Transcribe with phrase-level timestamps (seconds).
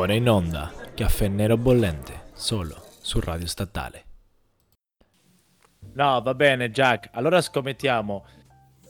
[0.00, 4.04] Ora in onda, caffè nero bollente, solo su Radio Statale.
[5.92, 7.10] No, va bene, Jack.
[7.12, 8.24] Allora scommettiamo.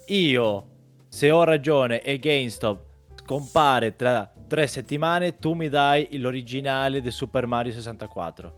[0.07, 0.67] Io,
[1.09, 2.81] se ho ragione e GameStop
[3.25, 8.53] scompare tra tre settimane, tu mi dai l'originale di Super Mario 64.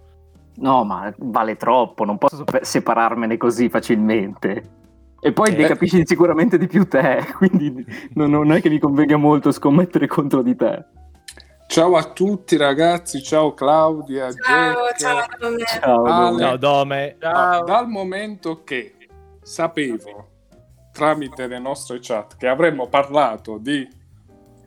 [0.56, 4.62] No, ma vale troppo, non posso separarmene così facilmente.
[5.22, 5.68] E poi ne Eh.
[5.68, 10.42] capisci sicuramente di più te, quindi non, non è che mi convenga molto scommettere contro
[10.42, 10.84] di te.
[11.72, 14.98] Ciao a tutti ragazzi, ciao Claudia, Ciao, Jack.
[14.98, 15.64] ciao Dome.
[15.64, 16.58] Ciao, Ale.
[16.58, 17.16] Dome.
[17.18, 17.64] Ciao, Dome.
[17.64, 18.94] Dal momento che
[19.40, 20.28] sapevo
[20.92, 23.88] tramite le nostre chat che avremmo parlato di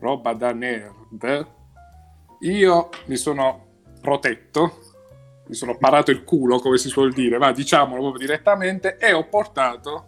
[0.00, 1.46] roba da nerd,
[2.40, 3.66] io mi sono
[4.00, 4.78] protetto,
[5.46, 9.28] mi sono parato il culo, come si suol dire, ma diciamolo proprio direttamente, e ho
[9.28, 10.06] portato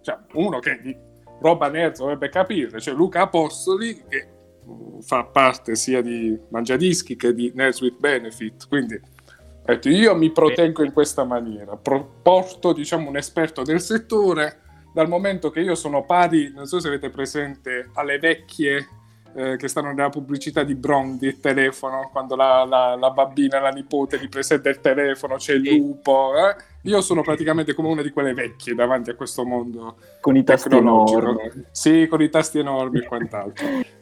[0.00, 0.96] cioè, uno che di
[1.40, 4.34] roba nerd dovrebbe capire, cioè Luca Apostoli, che
[5.00, 9.00] fa parte sia di Mangiadischi che di Nerds with Benefit, quindi
[9.64, 14.60] detto, io mi proteggo in questa maniera, porto diciamo un esperto del settore,
[14.92, 18.88] dal momento che io sono pari, non so se avete presente, alle vecchie
[19.34, 23.68] eh, che stanno nella pubblicità di Brondi, il telefono, quando la, la- la bambina, la
[23.68, 26.56] nipote gli presenta il telefono, c'è il lupo, eh?
[26.84, 30.74] io sono praticamente come una di quelle vecchie davanti a questo mondo Con i tasti
[30.74, 31.66] enormi.
[31.70, 33.66] Sì, con i tasti enormi e quant'altro.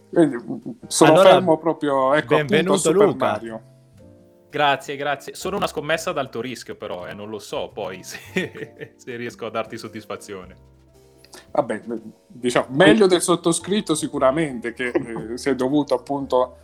[0.86, 3.26] Sono Allora, fermo proprio, ecco, appunto, benvenuto, Super Luca.
[3.26, 3.62] Mario.
[4.50, 5.34] Grazie, grazie.
[5.34, 9.46] Sono una scommessa ad alto rischio, però, e non lo so poi se, se riesco
[9.46, 10.72] a darti soddisfazione.
[11.50, 11.82] Vabbè,
[12.28, 16.58] diciamo, meglio del sottoscritto sicuramente, che eh, si è dovuto appunto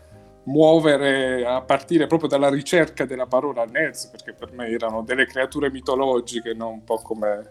[0.45, 5.71] muovere a partire proprio dalla ricerca della parola nerds, perché per me erano delle creature
[5.71, 7.51] mitologiche, non un po' come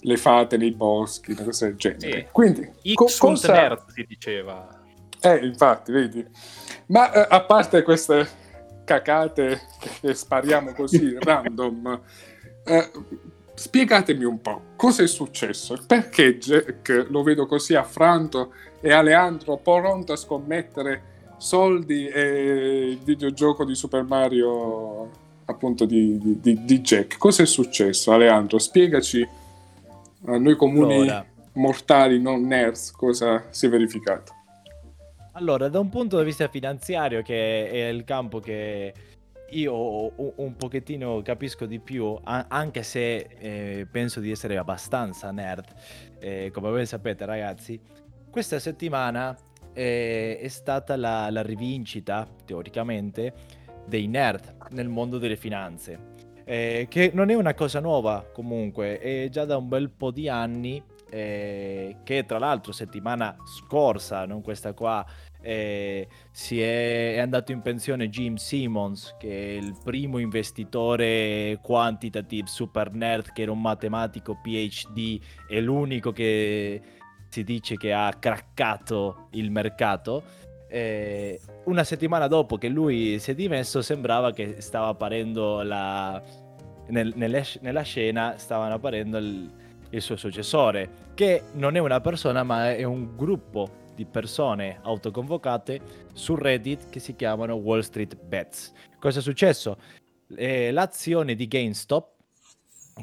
[0.00, 2.20] le fate nei boschi, cosa del genere.
[2.20, 2.26] Sì.
[2.30, 3.52] Quindi, co- cosa...
[3.52, 4.77] nerd si diceva.
[5.20, 6.24] Eh, infatti, vedi.
[6.86, 8.26] Ma eh, a parte queste
[8.84, 9.60] cacate
[10.00, 12.00] che spariamo così random,
[12.64, 12.90] eh,
[13.54, 20.12] spiegatemi un po' cosa è successo, perché Jack lo vedo così affranto e Aleandro pronto
[20.12, 21.02] a scommettere
[21.38, 25.10] soldi e il videogioco di Super Mario
[25.44, 27.16] appunto di, di- di- di Jack.
[27.18, 28.58] Cosa è successo, Aleandro?
[28.58, 29.26] Spiegaci
[30.26, 31.26] a noi comuni Allora.
[31.54, 34.34] mortali, non nerds, cosa si è verificato.
[35.38, 38.92] Allora, da un punto di vista finanziario, che è il campo che
[39.50, 45.72] io un, pochettino capisco di più, anche se eh, penso di essere abbastanza nerd,
[46.18, 47.80] eh, come voi sapete ragazzi,
[48.28, 49.38] questa settimana
[49.72, 53.32] eh, è stata la, la rivincita, teoricamente,
[53.86, 56.16] dei nerd nel mondo delle finanze.
[56.42, 60.28] Eh, che non è una cosa nuova comunque, è già da un bel po' di
[60.28, 65.04] anni eh, che tra l'altro settimana scorsa, non questa qua,
[65.40, 72.46] eh, si è, è andato in pensione Jim Simmons, che è il primo investitore quantitative
[72.46, 76.80] super nerd, che era un matematico PhD, è l'unico che
[77.28, 80.46] si dice che ha craccato il mercato.
[80.70, 86.22] Eh, una settimana dopo che lui si è dimesso, sembrava che stava apparendo la,
[86.88, 89.50] nel- nelle nella scena, stavano apparendo il,
[89.90, 95.80] il suo successore, che non è una persona, ma è un gruppo di persone autoconvocate
[96.12, 98.72] su Reddit che si chiamano Wall Street Bets.
[98.98, 99.76] Cosa è successo?
[100.36, 102.16] Eh, l'azione di GameStop,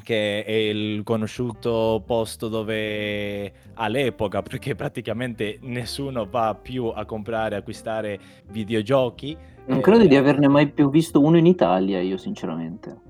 [0.02, 8.18] che è il conosciuto posto dove all'epoca, perché praticamente nessuno va più a comprare, acquistare
[8.48, 9.36] videogiochi.
[9.66, 13.00] Non eh, credo di averne mai più visto uno in Italia, io sinceramente.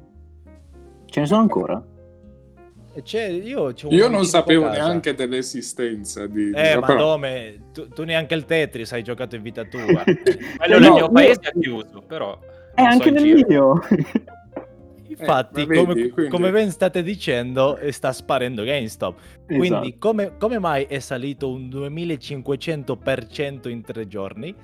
[1.07, 1.95] Ce ne sono ancora?
[3.03, 6.51] C'è- io Io non sapevo neanche dell'esistenza di...
[6.55, 9.81] Eh, ma però- Dome, tu, tu neanche il Tetris hai giocato in vita tua.
[10.05, 12.39] Quello No, nel mio io- paese ha chiuso, però...
[12.75, 13.47] Eh, non so anche in nel giro.
[13.49, 13.81] mio!
[15.09, 19.19] Infatti, Eh, ma vedi, come, quindi- come ben state dicendo, eh, sta sparendo GameStop.
[19.47, 19.95] Quindi, Esatto.
[19.99, 24.55] come, come mai è salito un 2500% in tre giorni?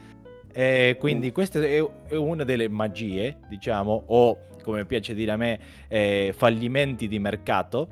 [0.52, 1.32] Eh, quindi, Mm.
[1.32, 5.58] questa è, è una delle magie, diciamo, o come piace dire a me,
[5.88, 7.88] eh, fallimenti di mercato.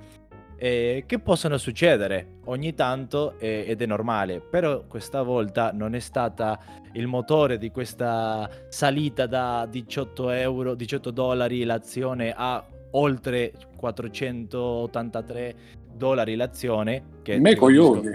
[0.63, 6.01] Eh, che possono succedere ogni tanto eh, ed è normale, però questa volta non è
[6.01, 6.61] stata
[6.93, 15.55] il motore di questa salita da 18 euro, 18 dollari l'azione a oltre 483
[15.95, 17.05] dollari l'azione.
[17.23, 18.15] Che Me coglioni.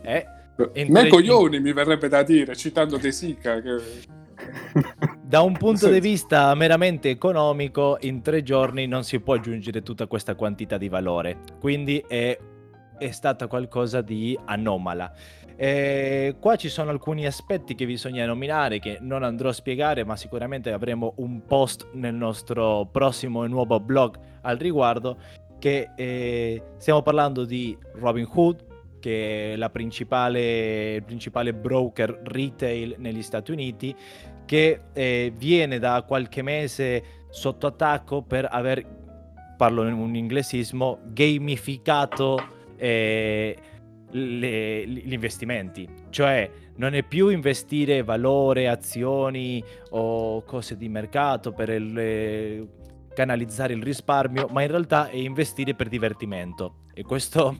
[0.00, 0.24] è
[0.74, 3.60] in Me tre- coglioni mi verrebbe da dire, citando De Sica.
[3.60, 3.80] Che...
[5.34, 10.06] Da un punto di vista meramente economico, in tre giorni non si può aggiungere tutta
[10.06, 12.38] questa quantità di valore, quindi è,
[12.96, 15.12] è stata qualcosa di anomala.
[15.56, 20.14] E qua ci sono alcuni aspetti che bisogna nominare che non andrò a spiegare, ma
[20.14, 25.18] sicuramente avremo un post nel nostro prossimo e nuovo blog al riguardo.
[25.58, 28.66] Che eh, stiamo parlando di Robin Hood,
[29.00, 33.94] che è la principale, il principale broker retail negli Stati Uniti,
[34.44, 38.84] che eh, viene da qualche mese sotto attacco per aver,
[39.56, 42.38] parlo in un inglesismo, gamificato
[42.76, 43.56] eh,
[44.10, 45.88] le- gli investimenti.
[46.10, 52.68] Cioè non è più investire valore, azioni o cose di mercato per il, eh,
[53.14, 56.82] canalizzare il risparmio, ma in realtà è investire per divertimento.
[56.92, 57.56] E questo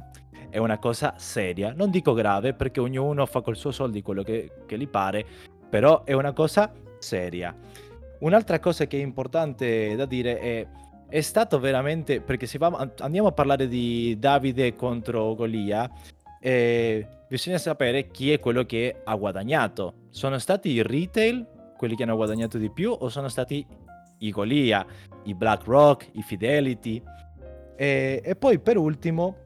[0.50, 1.72] è una cosa seria.
[1.72, 5.26] Non dico grave perché ognuno fa col suo soldi quello che, che gli pare,
[5.74, 7.52] però è una cosa seria.
[8.20, 10.66] Un'altra cosa che è importante da dire è
[11.08, 15.90] è stato veramente perché se andiamo a parlare di Davide contro Golia
[16.40, 21.44] eh, bisogna sapere chi è quello che ha guadagnato sono stati i retail
[21.76, 23.64] quelli che hanno guadagnato di più o sono stati
[24.18, 24.84] i Golia
[25.24, 27.02] i BlackRock i Fidelity
[27.76, 29.36] e, e poi per ultimo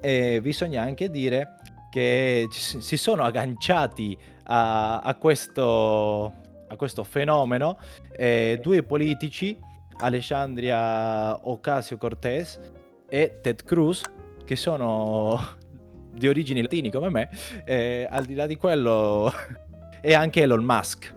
[0.00, 1.56] eh, bisogna anche dire
[1.90, 6.24] che si sono agganciati a, a questo,
[6.68, 7.78] a questo fenomeno
[8.16, 9.58] eh, due politici
[9.98, 12.60] Alessandria Ocasio-Cortez
[13.08, 14.02] e Ted Cruz,
[14.44, 15.40] che sono
[16.12, 17.28] di origini latini come me,
[17.64, 19.32] eh, al di là di quello
[20.00, 21.14] e anche Elon Musk,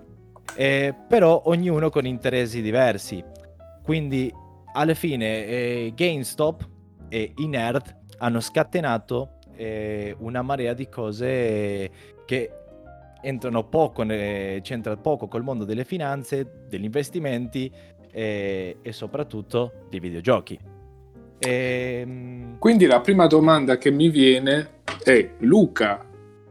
[0.56, 3.24] Eh, però ognuno con interessi diversi.
[3.84, 4.32] Quindi
[4.74, 6.68] alla fine eh, GameStop
[7.10, 11.90] e i nerd hanno scatenato eh, una marea di cose
[12.26, 12.52] che
[13.22, 17.72] entrano poco, ne- c'entra poco col mondo delle finanze, degli investimenti
[18.12, 20.60] e, e soprattutto dei videogiochi.
[21.40, 26.06] Ehm, Quindi la prima domanda che mi viene è Luca,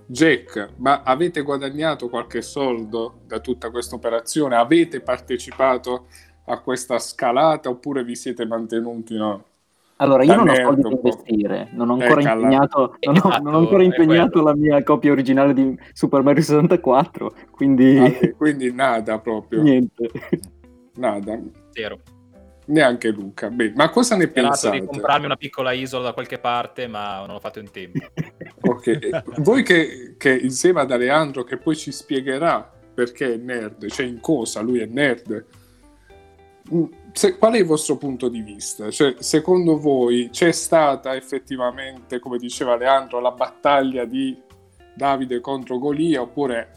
[0.06, 4.54] Jack, ma avete guadagnato qualche soldo da tutta questa operazione?
[4.54, 6.06] Avete partecipato
[6.44, 9.44] a questa scalata oppure vi siete mantenuti no?
[9.98, 12.42] Allora, io non ho soldi da investire, non ho Eh, ancora calla.
[12.42, 14.46] impegnato, non ho, non ho ancora Esatto, è impegnato quello.
[14.48, 20.10] la mia copia originale di Super Mario 64, quindi Ah, quindi nada proprio, niente.
[20.96, 21.40] nada,
[21.70, 21.98] Zero.
[22.66, 23.48] neanche Luca.
[23.48, 24.80] Beh, ma cosa ne Ho sperato pensate?
[24.80, 27.98] di comprarmi una piccola isola da qualche parte, ma non l'ho fatto in tempo.
[28.66, 34.04] Ok, Voi che, che insieme ad Aleandro, che poi ci spiegherà perché è nerd, cioè
[34.06, 35.44] in cosa lui è nerd,
[36.74, 36.84] mm,
[37.16, 38.90] se- qual è il vostro punto di vista?
[38.90, 44.38] Cioè, secondo voi c'è stata effettivamente, come diceva Leandro, la battaglia di
[44.94, 46.72] Davide contro Golia oppure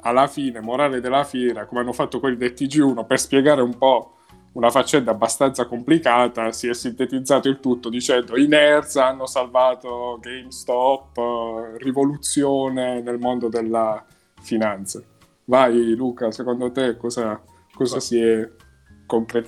[0.00, 4.16] alla fine, morale della fiera, come hanno fatto quelli del TG1, per spiegare un po'
[4.54, 11.76] una faccenda abbastanza complicata, si è sintetizzato il tutto dicendo i nerds hanno salvato GameStop,
[11.76, 14.04] rivoluzione nel mondo della
[14.40, 15.00] finanza.
[15.44, 17.40] Vai Luca, secondo te cosa,
[17.72, 18.48] cosa si è?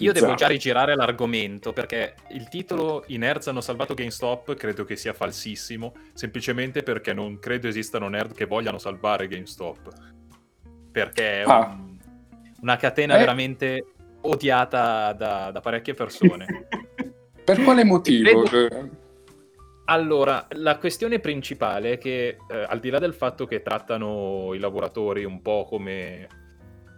[0.05, 4.97] Io devo già rigirare l'argomento perché il titolo I nerds hanno salvato GameStop credo che
[4.97, 9.88] sia falsissimo, semplicemente perché non credo esistano nerd che vogliano salvare GameStop.
[10.93, 11.79] Perché è un- Ah.
[12.61, 13.19] una catena Eh.
[13.19, 13.87] veramente
[14.23, 16.47] odiata da, da parecchie persone.
[17.44, 18.43] Per quale motivo?
[18.43, 19.05] Credo-
[19.89, 24.58] Allora, la questione principale è che, eh, al di là del fatto che trattano i
[24.58, 26.27] lavoratori un po' come,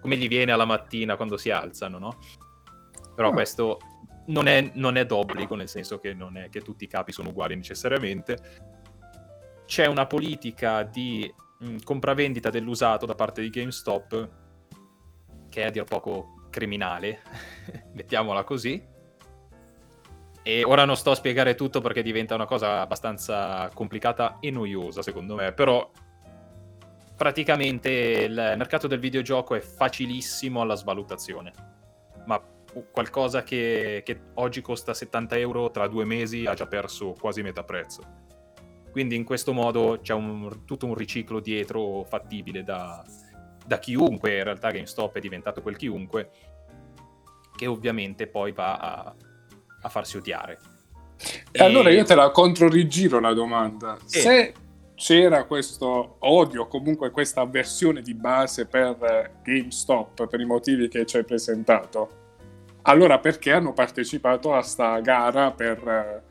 [0.00, 2.18] come gli viene alla mattina quando si alzano, no?
[3.18, 3.32] Però Ah.
[3.32, 3.80] questo
[4.26, 7.30] non è, non è d'obbligo, nel senso che non è che tutti i capi sono
[7.30, 8.38] uguali necessariamente.
[9.66, 14.28] C'è una politica di mh, compravendita dell'usato da parte di GameStop
[15.48, 17.22] che è a dir poco criminale,
[17.92, 18.80] mettiamola così.
[20.44, 25.02] E ora non sto a spiegare tutto perché diventa una cosa abbastanza complicata e noiosa,
[25.02, 25.90] secondo me, però
[27.16, 31.52] praticamente il mercato del videogioco è facilissimo alla svalutazione.
[32.26, 32.40] Ma
[32.90, 37.62] qualcosa che, che oggi costa 70 euro tra due mesi ha già perso quasi metà
[37.64, 38.02] prezzo.
[38.90, 43.04] Quindi in questo modo c'è un- tutto un riciclo dietro fattibile da,
[43.66, 46.30] da chiunque, in realtà GameStop è diventato quel chiunque,
[47.54, 49.14] che ovviamente poi va a,
[49.82, 50.58] a farsi odiare.
[51.50, 53.98] E allora io te la controrigiro la domanda.
[54.04, 54.20] Sì.
[54.20, 54.54] Se
[54.94, 61.06] c'era questo odio, comunque questa avversione di base per eh, GameStop, per i motivi che
[61.06, 62.27] ci hai presentato,
[62.82, 66.22] allora perché hanno partecipato a sta gara per...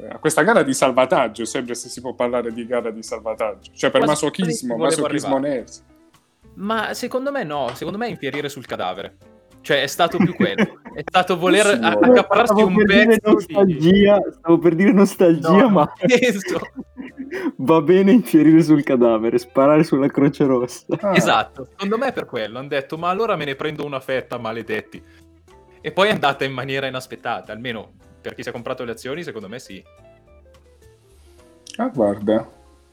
[0.00, 3.72] eh, a questa gara di salvataggio, sempre se si può parlare di gara di salvataggio,
[3.74, 5.84] cioè per Quasi- masochismo, masochismo nerds.
[6.54, 9.16] Ma secondo me no, secondo me è infierire sul cadavere.
[9.60, 13.18] Cioè è stato più quello, è stato voler Sì, accaparrarsi Stavo un per dire pezzo
[13.28, 13.32] di...
[13.54, 15.92] nostalgia, stavo per dire nostalgia, No, ma.
[17.56, 20.86] Va bene infierire sul cadavere, sparare sulla croce rossa.
[21.00, 22.58] Ah, Esatto, secondo me è per quello.
[22.58, 25.02] Hanno detto, ma allora me ne prendo una fetta, maledetti.
[25.88, 29.22] E poi è andata in maniera inaspettata, almeno per chi si è comprato le azioni,
[29.22, 29.82] secondo me sì.
[31.76, 32.46] ah, guarda.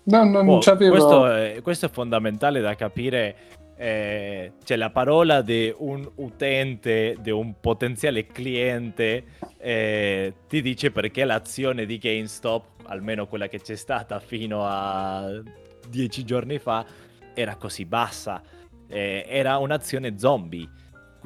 [0.04, 0.92] No, non Oh, c'avevo...
[0.92, 3.36] questo, è, questo è fondamentale da capire.
[3.76, 9.26] eh, cioè, la parola di un utente, di un potenziale cliente,
[9.58, 15.42] eh, ti dice perché l'azione di GameStop, almeno quella che c'è stata fino a
[15.90, 16.86] dieci giorni fa,
[17.34, 18.42] era così bassa.
[18.88, 20.70] Eh, era un'azione zombie,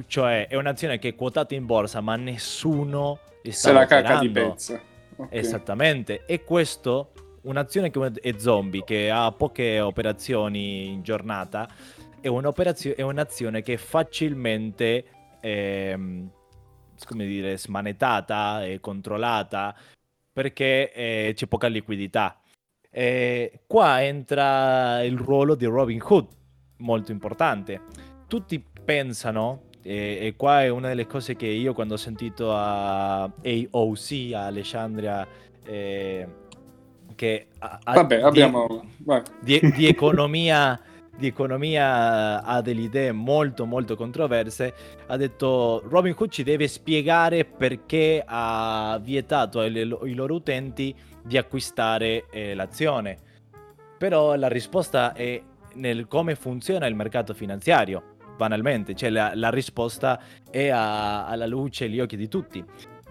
[0.06, 4.28] cioè è un'azione che è quotata in borsa, ma nessuno Se sta la caca di
[4.28, 4.52] operando.
[4.54, 4.80] pezza.
[5.16, 5.28] Ok.
[5.30, 11.68] Esattamente, e questo, un'azione come è zombie, che ha poche operazioni in giornata,
[12.20, 15.04] è, un'operazio- è un'azione che è facilmente,
[15.40, 16.30] ehm,
[17.06, 19.74] come dire, smanettata e controllata
[20.32, 22.40] perché eh, c'è poca liquidità.
[22.90, 26.28] E qua entra il ruolo di Robin Hood,
[26.78, 27.82] molto importante.
[28.26, 33.22] Tutti pensano, e, e qua è una delle cose che io quando ho sentito a
[33.22, 35.26] AOC, a Alessandria,
[35.64, 36.26] eh,
[37.14, 38.84] che ha- ha- Vabbè, di- abbiamo...
[38.98, 39.22] vai.
[39.40, 40.80] di, di economia
[41.16, 44.72] di economia ha delle idee molto molto controverse
[45.06, 51.36] ha detto Robin Hood ci deve spiegare perché ha vietato ai, ai loro utenti di
[51.36, 53.18] acquistare eh, l'azione
[53.98, 55.42] però la risposta è
[55.74, 58.09] nel come funziona il mercato finanziario
[58.40, 60.18] banalmente cioè la, la risposta
[60.50, 62.64] è a- alla luce agli occhi di tutti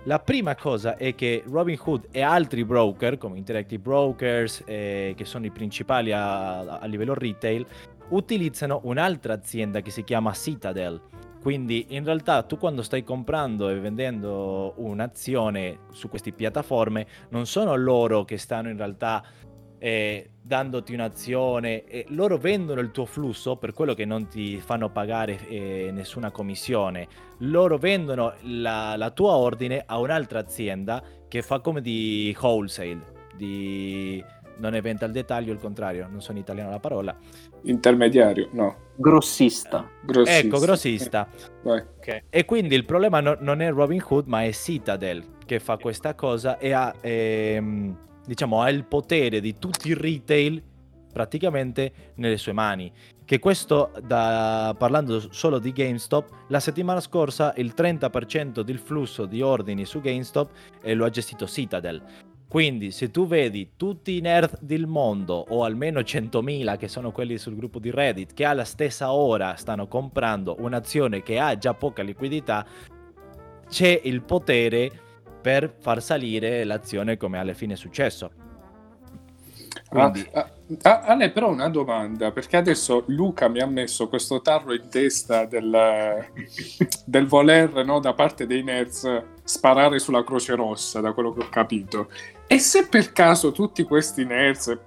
[0.03, 5.45] la prima cosa è che Robinhood e altri broker, come Interactive Brokers, eh, che sono
[5.45, 7.65] i principali a, a livello retail,
[8.07, 11.01] utilizzano un'altra azienda che si chiama Citadel.
[11.41, 17.75] Quindi in realtà tu quando stai comprando e vendendo un'azione su queste piattaforme, non sono
[17.75, 19.23] loro che stanno in realtà
[19.79, 24.89] eh, dandoti un'azione, e loro vendono il tuo flusso per quello che non ti fanno
[24.89, 27.07] pagare eh, nessuna commissione
[27.39, 32.99] loro vendono la, la tua ordine a un'altra azienda che fa come di wholesale,
[33.35, 34.23] di...
[34.57, 37.15] non è venta al dettaglio, il contrario, non so in italiano la parola.
[37.63, 38.87] Intermediario, no.
[38.95, 39.87] Grossista.
[40.01, 40.45] Grossista.
[40.45, 41.27] Ecco, grossista.
[41.63, 41.83] Vai.
[42.29, 46.15] E quindi il problema no- non è Robin Hood, ma è Citadel che fa questa
[46.15, 47.97] cosa e ha, ehm,
[48.29, 50.61] diciamo, ha il potere di tutti i retail
[51.11, 52.91] praticamente nelle sue mani.
[53.25, 59.41] Che questo, da- parlando solo di GameStop, la settimana scorsa il 30% del flusso di
[59.41, 60.51] ordini su GameStop
[60.83, 62.03] eh, lo ha gestito Citadel.
[62.47, 67.37] Quindi se tu vedi tutti i nerd del mondo, o almeno 100.000 che sono quelli
[67.39, 72.03] sul gruppo di Reddit, che alla stessa ora stanno comprando un'azione che ha già poca
[72.03, 72.65] liquidità,
[73.67, 75.08] c'è il potere
[75.41, 78.31] per far salire l'azione come alla fine è successo.
[79.89, 80.49] Quindi, Ah,
[80.83, 85.45] ah, Ale, però una domanda, perché adesso Luca mi ha messo questo tarlo in testa
[85.45, 86.27] del,
[87.05, 91.49] del voler, no, da parte dei nerds, sparare sulla Croce Rossa, da quello che ho
[91.49, 92.09] capito.
[92.45, 94.77] E se per caso tutti questi nerds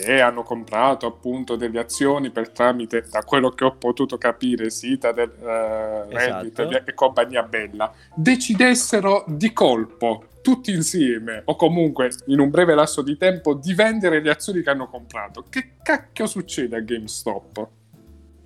[0.00, 5.12] che hanno comprato appunto delle azioni per tramite, da quello che ho potuto capire, Sita,
[5.12, 6.90] del, eh, Reddit Esatto.
[6.90, 13.16] e- compagnia bella, decidessero di colpo, tutti insieme, o comunque in un breve lasso di
[13.16, 17.68] tempo, di vendere le azioni che hanno comprato, che cacchio succede a GameStop?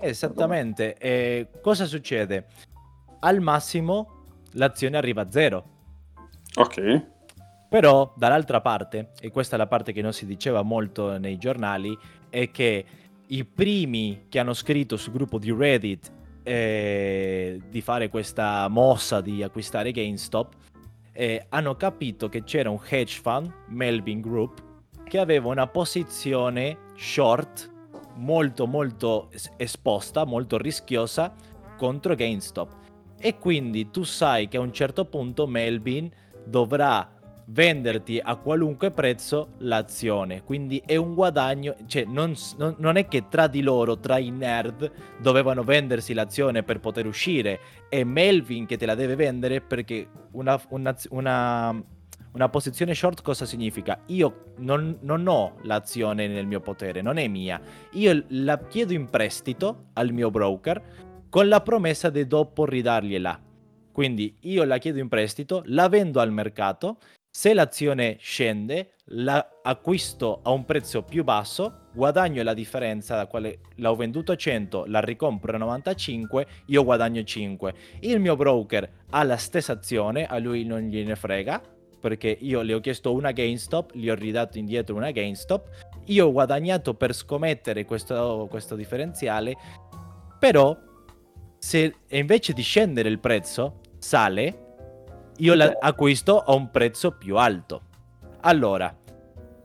[0.01, 0.97] esattamente.
[0.97, 2.47] E cosa succede?
[3.21, 5.65] Al massimo l'azione arriva a zero.
[6.55, 7.07] Ok.
[7.71, 11.97] Però dall'altra parte, e questa è la parte che non si diceva molto nei giornali,
[12.29, 12.85] è che
[13.29, 16.11] i primi che hanno scritto sul gruppo di Reddit
[16.43, 20.55] eh, di fare questa mossa di acquistare GameStop
[21.13, 24.63] eh, hanno capito che c'era un hedge fund, Melvin Group,
[25.05, 27.71] che aveva una posizione short
[28.17, 31.33] molto molto es- esposta, molto rischiosa
[31.77, 32.79] contro GameStop.
[33.17, 36.11] E quindi tu sai che a un certo punto Melvin
[36.45, 37.19] dovrà
[37.53, 40.43] venderti a qualunque prezzo l'azione.
[40.45, 42.35] Quindi è un guadagno, cioè non,
[42.77, 47.61] non è che tra di loro, tra i nerd, dovevano vendersi l'azione per poter uscire.
[47.89, 51.85] È Melvin che te la deve vendere perché una, una, una,
[52.33, 54.01] una posizione short cosa significa?
[54.07, 57.61] Io non, non ho l'azione nel mio potere, non è mia.
[57.93, 60.83] Io la chiedo in prestito al mio broker
[61.29, 63.41] con la promessa di dopo ridargliela.
[63.93, 66.99] Quindi io la chiedo in prestito, la vendo al mercato,
[67.31, 73.61] se l'azione scende, la acquisto a un prezzo più basso, guadagno la differenza da quale
[73.77, 77.75] l'ho venduto a 100, la ricompro a 95, io guadagno 5.
[78.01, 81.63] Il mio broker ha la stessa azione, a lui non gliene frega,
[82.01, 85.69] perché io le ho chiesto una GameStop, gli ho ridato indietro una GameStop,
[86.07, 89.55] io ho guadagnato per scommettere questo, questo differenziale,
[90.39, 90.77] però
[91.59, 94.70] se invece di scendere il prezzo sale,
[95.41, 97.83] io la acquisto a un prezzo più alto.
[98.41, 98.95] Allora,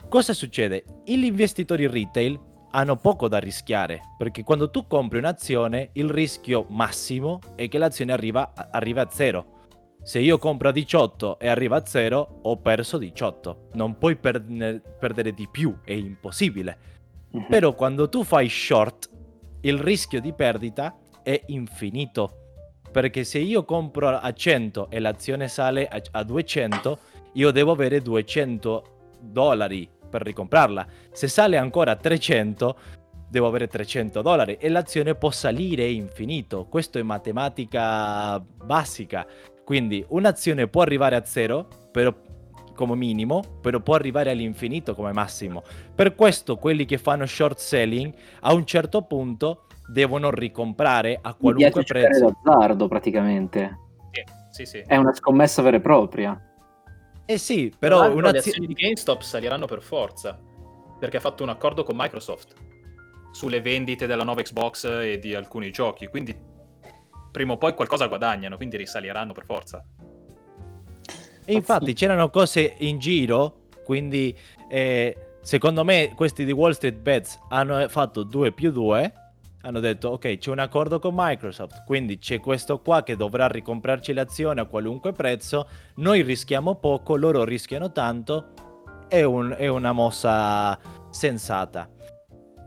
[0.09, 0.83] cosa succede?
[1.05, 2.39] Gli investitori retail
[2.71, 8.11] hanno poco da rischiare, perché quando tu compri un'azione, il rischio massimo è che l'azione
[8.11, 9.53] arriva, arriva a zero.
[10.01, 13.69] Se io compro a 18 e arriva a 0, ho perso 18.
[13.73, 16.77] Non puoi perdere, perdere di più, è impossibile.
[17.31, 17.47] Mhm.
[17.49, 19.09] Però quando tu fai short,
[19.61, 22.44] il rischio di perdita è infinito.
[22.95, 26.99] Perché se io compro a 100 e l'azione sale a, a 200,
[27.33, 28.83] io devo avere 200
[29.19, 30.87] dollari per ricomprarla.
[31.11, 32.77] Se sale ancora a 300,
[33.29, 36.67] devo avere 300 dollari e l'azione può salire infinito.
[36.69, 39.27] Questo è matematica basica.
[39.65, 42.15] Quindi un'azione può arrivare a zero, però
[42.73, 45.63] come minimo, però può arrivare all'infinito come massimo.
[45.93, 51.83] Per questo quelli che fanno short selling a un certo punto devono ricomprare a qualunque
[51.83, 52.37] prezzo.
[52.43, 53.79] d'azzardo praticamente.
[54.55, 54.77] Sì, sì.
[54.79, 56.39] È una scommessa vera e propria.
[57.25, 60.39] Eh sì, però l'altro le azioni di GameStop saliranno per forza,
[60.97, 62.53] perché ha fatto un accordo con Microsoft
[63.31, 66.33] sulle vendite della nuova Xbox e di alcuni giochi, quindi
[67.31, 69.83] prima o poi qualcosa guadagnano, quindi risaliranno per forza.
[71.43, 74.33] E infatti c'erano cose in giro, quindi
[74.69, 79.13] eh, secondo me questi di Wall Street Bets hanno fatto 2 più 2,
[79.65, 84.13] hanno detto ok c'è un accordo con Microsoft, quindi c'è questo qua che dovrà ricomprarci
[84.13, 88.53] le azioni a qualunque prezzo, noi rischiamo poco, loro rischiano tanto,
[89.07, 90.77] è, un- è una mossa
[91.09, 91.89] sensata.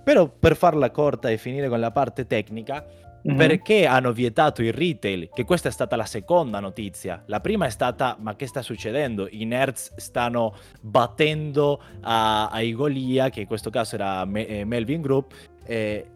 [0.03, 2.85] Però per farla corta e finire con la parte tecnica,
[3.21, 3.37] Mhm.
[3.37, 5.29] perché hanno vietato il retail?
[5.35, 7.23] Che questa è stata la seconda notizia.
[7.27, 9.27] La prima è stata: ma che sta succedendo?
[9.29, 15.01] I nerds stanno battendo a, ai Golia, che in questo caso era Me- eh, Melvin
[15.03, 15.35] Group.
[15.67, 16.07] Eh,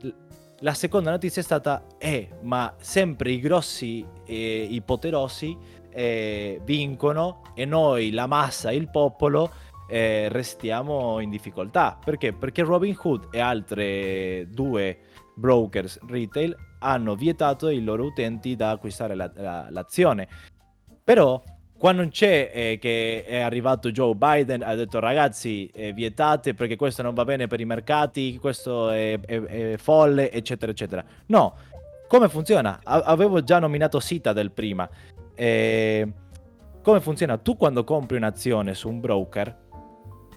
[0.63, 5.57] la seconda notizia è stata: eh, ma sempre i grossi e i poderosi
[5.91, 9.51] eh, vincono e noi, la massa, il popolo,
[9.89, 11.99] eh, restiamo in difficoltà.
[12.03, 12.33] Perché?
[12.33, 14.99] Perché Robinhood e altre due
[15.35, 20.29] brokers retail hanno vietato ai loro utenti da acquistare la- la- l'azione.
[21.05, 21.43] Però
[21.83, 26.77] qua non c'è eh, che è arrivato Joe Biden ha detto ragazzi eh, vietate perché
[26.77, 31.05] questo non va bene per i mercati, questo è, è- è folle, eccetera, eccetera.
[31.27, 31.57] No,
[32.07, 32.79] come funziona?
[32.85, 34.89] A- avevo già nominato Citadel prima.
[35.35, 36.09] Eh,
[36.85, 37.37] come funziona?
[37.39, 39.59] Tu quando compri un'azione su un broker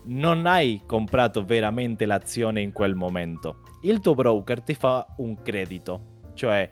[0.05, 3.59] non hai comprato veramente l'azione in quel momento.
[3.83, 6.67] Il tuo broker ti fa un credito, cioè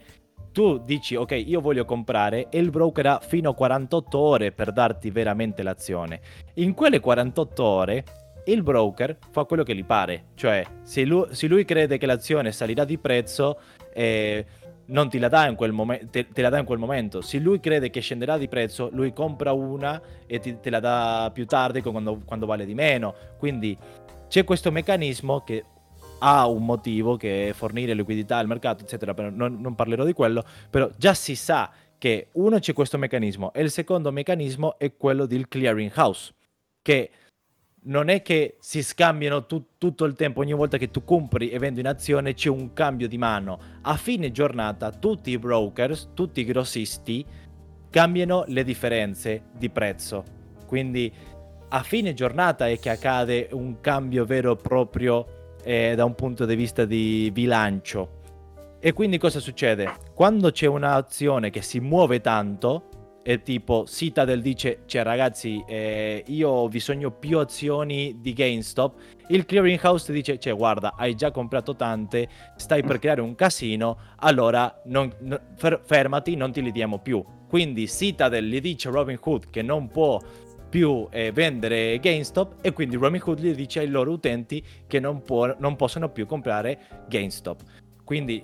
[0.53, 4.71] tu dici ok io voglio comprare e il broker ha fino a 48 ore per
[4.71, 6.21] darti veramente l'azione.
[6.55, 8.03] In quelle 48 ore
[8.45, 12.51] il broker fa quello che gli pare, cioè se lui, se lui crede che l'azione
[12.51, 13.59] salirà di prezzo
[13.93, 14.45] eh,
[14.85, 17.21] non ti la dà in quel momento, te, te la dà in quel momento.
[17.21, 21.31] Se lui crede che scenderà di prezzo, lui compra una e ti- te la dà
[21.33, 23.15] più tardi quando, quando vale di meno.
[23.37, 23.77] Quindi
[24.27, 25.63] c'è questo meccanismo che
[26.25, 30.43] ha un motivo che è fornire liquidità al mercato, eccetera, non, non parlerò di quello,
[30.69, 35.25] però già si sa che uno c'è questo meccanismo e il secondo meccanismo è quello
[35.25, 36.33] del clearing house,
[36.81, 37.09] che
[37.85, 41.59] non è che si scambiano tu- tutto il tempo, ogni volta che tu compri e
[41.59, 43.59] vendi un'azione c'è un cambio di mano.
[43.81, 47.25] A fine giornata tutti i brokers, tutti i grossisti
[47.89, 50.23] cambiano le differenze di prezzo.
[50.65, 51.11] Quindi
[51.67, 56.45] a fine giornata è che accade un cambio vero e proprio eh, da un punto
[56.45, 58.21] di vista di bilancio.
[58.79, 59.91] E quindi cosa succede?
[60.13, 62.89] Quando c'è un'azione che si muove tanto,
[63.23, 68.99] e tipo Citadel dice, cioè ragazzi, eh, io ho bisogno più azioni di GameStop,
[69.29, 73.33] il clearing house ti dice, cioè guarda, hai già comprato tante, stai per creare un
[73.35, 77.23] casino, allora non- no- fer- fermati, non ti li diamo più.
[77.47, 80.19] Quindi Citadel gli dice a Robin Hood che non può
[80.73, 85.21] più eh, vendere GameStop e quindi Robin Hood gli dice ai loro utenti che non,
[85.21, 87.61] può- non possono più comprare GameStop.
[88.03, 88.43] Quindi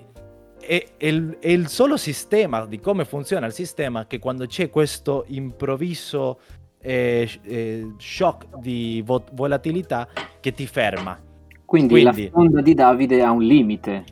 [0.60, 4.70] è, è il, è il solo sistema di come funziona il sistema che quando c'è
[4.70, 6.38] questo improvviso
[6.80, 10.06] eh, eh, shock di vo- volatilità
[10.38, 11.20] che ti ferma.
[11.64, 14.04] Quindi, Quindi- la fonda di Davide ha un limite.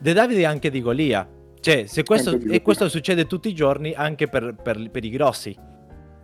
[0.00, 1.24] De Davide e anche di Golia.
[1.60, 5.10] Cioè, se questo, di e questo succede tutti i giorni anche per, per- per i
[5.10, 5.56] grossi.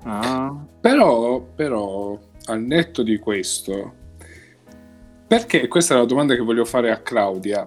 [0.05, 0.57] Ah.
[0.81, 3.95] Però, però, al netto di questo,
[5.27, 7.67] perché questa è la domanda che voglio fare a Claudia.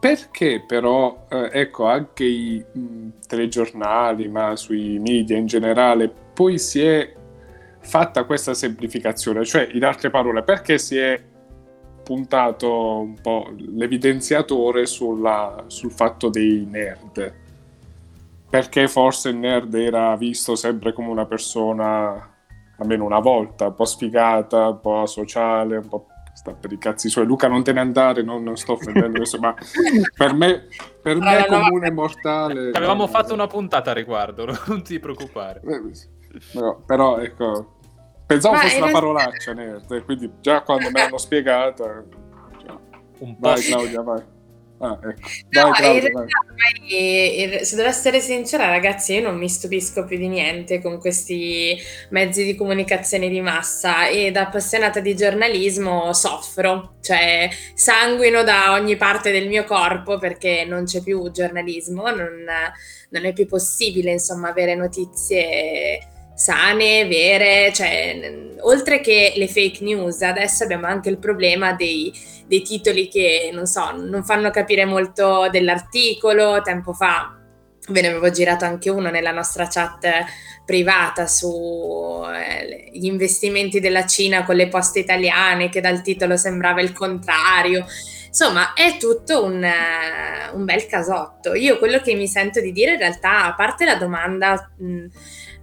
[0.00, 6.82] Perché però, eh, ecco, anche i mh, telegiornali, ma sui media in generale, poi si
[6.82, 7.14] è
[7.80, 9.44] fatta questa semplificazione?
[9.44, 11.22] Cioè, in altre parole, perché si è
[12.02, 17.34] puntato un po' l'evidenziatore sulla- sul fatto dei nerd?
[18.54, 22.36] Perché forse il nerd era visto sempre come una persona,
[22.78, 27.08] almeno una volta, un po' sfigata, un po' asociale, un po' sta per i cazzi
[27.08, 27.26] suoi.
[27.26, 29.56] Luca, non te ne andare, non, non sto offendendo adesso, ma
[30.16, 30.68] per me,
[31.02, 31.62] per me no.
[31.62, 32.70] comune mortale...
[32.72, 35.60] Avevamo no, fatto una puntata a riguardo, non ti preoccupare.
[35.64, 35.80] Eh,
[36.52, 37.78] Però, però, ecco,
[38.24, 42.04] pensavo Ma fosse una parolaccia nerd, e quindi già quando me l'hanno spiegata...
[42.64, 42.78] cioè,
[43.18, 43.72] Un po' vai sì.
[43.72, 44.33] Claudia, vai.
[44.86, 45.28] Ah, ecco.
[45.50, 46.90] No, Vai in realtà vai.
[46.90, 51.74] eh, se devo essere sincera, ragazzi, io non mi stupisco più di niente con questi
[52.10, 58.96] mezzi di comunicazione di massa e da appassionata di giornalismo soffro, cioè sanguino da ogni
[58.96, 62.44] parte del mio corpo perché non c'è più giornalismo, non,
[63.08, 65.98] non è più possibile, insomma, avere notizie
[66.44, 72.12] sane, vere, cioè, oltre che le fake news, adesso abbiamo anche il problema dei,
[72.46, 76.60] dei titoli che, non so, non fanno capire molto dell'articolo.
[76.60, 77.34] Tempo fa
[77.88, 80.06] ve ne avevo girato anche uno nella nostra chat
[80.66, 87.86] privata sugli investimenti della Cina con le poste italiane, che dal titolo sembrava il contrario.
[88.26, 91.54] Insomma, è tutto un, eh, un bel casotto.
[91.54, 95.06] Io quello che mi sento di dire in realtà, a parte la domanda mh,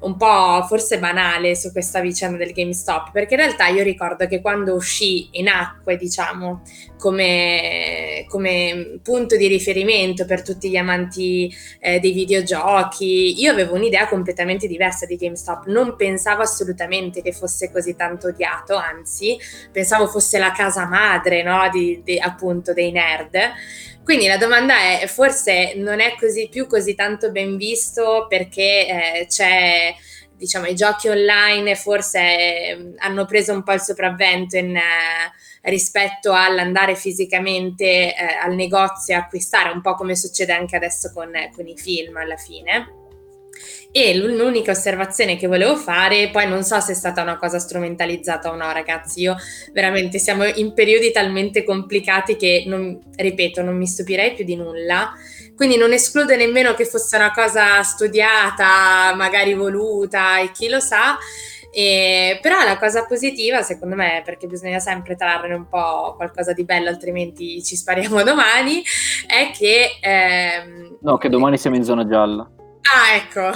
[0.01, 4.41] un po' forse banale su questa vicenda del GameStop, perché in realtà io ricordo che
[4.41, 6.61] quando uscì e nacque, diciamo,
[6.97, 14.07] come, come punto di riferimento per tutti gli amanti eh, dei videogiochi, io avevo un'idea
[14.07, 19.37] completamente diversa di GameStop, non pensavo assolutamente che fosse così tanto odiato, anzi
[19.71, 23.37] pensavo fosse la casa madre, no, di, di- appunto dei nerd.
[24.03, 29.25] Quindi la domanda è, forse non è così più così tanto ben visto perché eh,
[29.27, 29.93] c'è,
[30.35, 36.33] diciamo, i giochi online forse eh, hanno preso un po' il sopravvento in, eh, rispetto
[36.33, 37.85] all'andare fisicamente
[38.15, 42.17] eh, al negozio e acquistare, un po' come succede anche adesso con, con i film
[42.17, 43.00] alla fine.
[43.93, 47.59] E l'un- l'unica osservazione che volevo fare, poi non so se è stata una cosa
[47.59, 49.35] strumentalizzata o no, ragazzi, io
[49.73, 55.11] veramente siamo in periodi talmente complicati che, non, ripeto, non mi stupirei più di nulla.
[55.55, 61.17] Quindi non escludo nemmeno che fosse una cosa studiata, magari voluta, e chi lo sa.
[61.73, 66.63] E- però la cosa positiva, secondo me, perché bisogna sempre trarre un po' qualcosa di
[66.63, 68.81] bello, altrimenti ci spariamo domani,
[69.27, 69.97] è che...
[70.01, 72.49] ehm, No, che domani siamo in zona gialla.
[72.83, 73.51] Ah, ecco.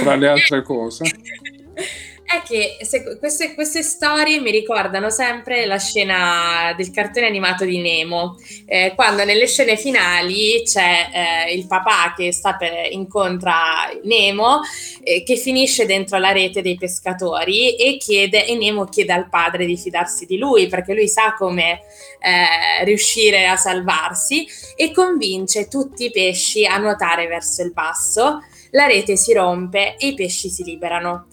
[0.00, 1.04] Tra le altre cose.
[2.30, 7.80] È che se- queste, queste storie mi ricordano sempre la scena del cartone animato di
[7.80, 8.36] Nemo,
[8.66, 14.60] eh, quando nelle scene finali c'è eh, il papà che sta per incontra Nemo,
[15.02, 19.64] eh, che finisce dentro la rete dei pescatori e, chiede, e Nemo chiede al padre
[19.64, 21.80] di fidarsi di lui perché lui sa come
[22.20, 28.40] eh, riuscire a salvarsi e convince tutti i pesci a nuotare verso il basso,
[28.72, 31.28] la rete si rompe e i pesci si liberano.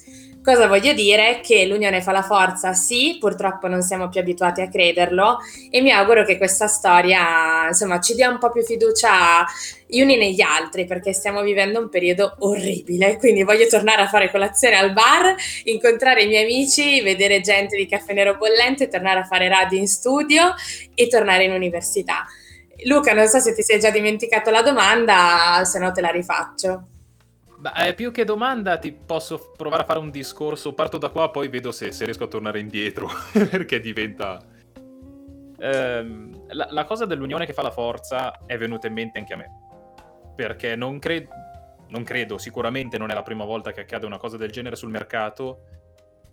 [0.45, 1.39] Cosa voglio dire?
[1.41, 5.39] Che l'unione fa la forza, sì, purtroppo non siamo più abituati a crederlo
[5.71, 9.43] e mi auguro che questa storia, insomma, ci dia un po' più fiducia
[9.87, 14.29] gli uni negli altri perché stiamo vivendo un periodo orribile, quindi voglio tornare a fare
[14.29, 19.23] colazione al bar, incontrare i miei amici, vedere gente di caffè nero bollente, tornare a
[19.23, 20.53] fare radio in studio
[20.93, 22.23] e tornare in università.
[22.83, 26.89] Luca, non so se ti sei già dimenticato la domanda, se no te la rifaccio.
[27.65, 31.31] Ma, eh, più che domanda ti posso provare a fare un discorso, parto da qua,
[31.31, 34.39] poi vedo se, se riesco a tornare indietro, perché diventa...
[35.57, 39.37] Ehm, la, la cosa dell'unione che fa la forza è venuta in mente anche a
[39.37, 39.47] me,
[40.35, 41.27] perché non, cre-
[41.87, 44.91] non credo, sicuramente non è la prima volta che accade una cosa del genere sul
[44.91, 45.61] mercato,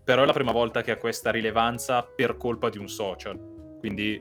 [0.04, 4.20] però è la prima volta che ha questa rilevanza per colpa di un social, quindi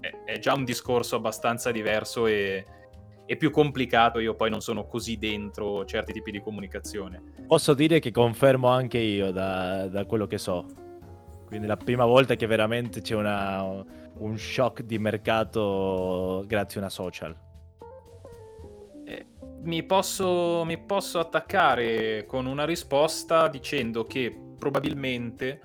[0.00, 2.66] è, è già un discorso abbastanza diverso e
[3.26, 7.22] è più complicato, io poi non sono così dentro certi tipi di comunicazione.
[7.46, 10.66] Posso dire che confermo anche io da, da quello che so.
[11.46, 13.62] Quindi la prima volta che veramente c'è una,
[14.18, 17.36] un shock di mercato grazie a una social.
[19.04, 19.26] Eh,
[19.62, 25.60] mi, posso, mi posso attaccare con una risposta dicendo che probabilmente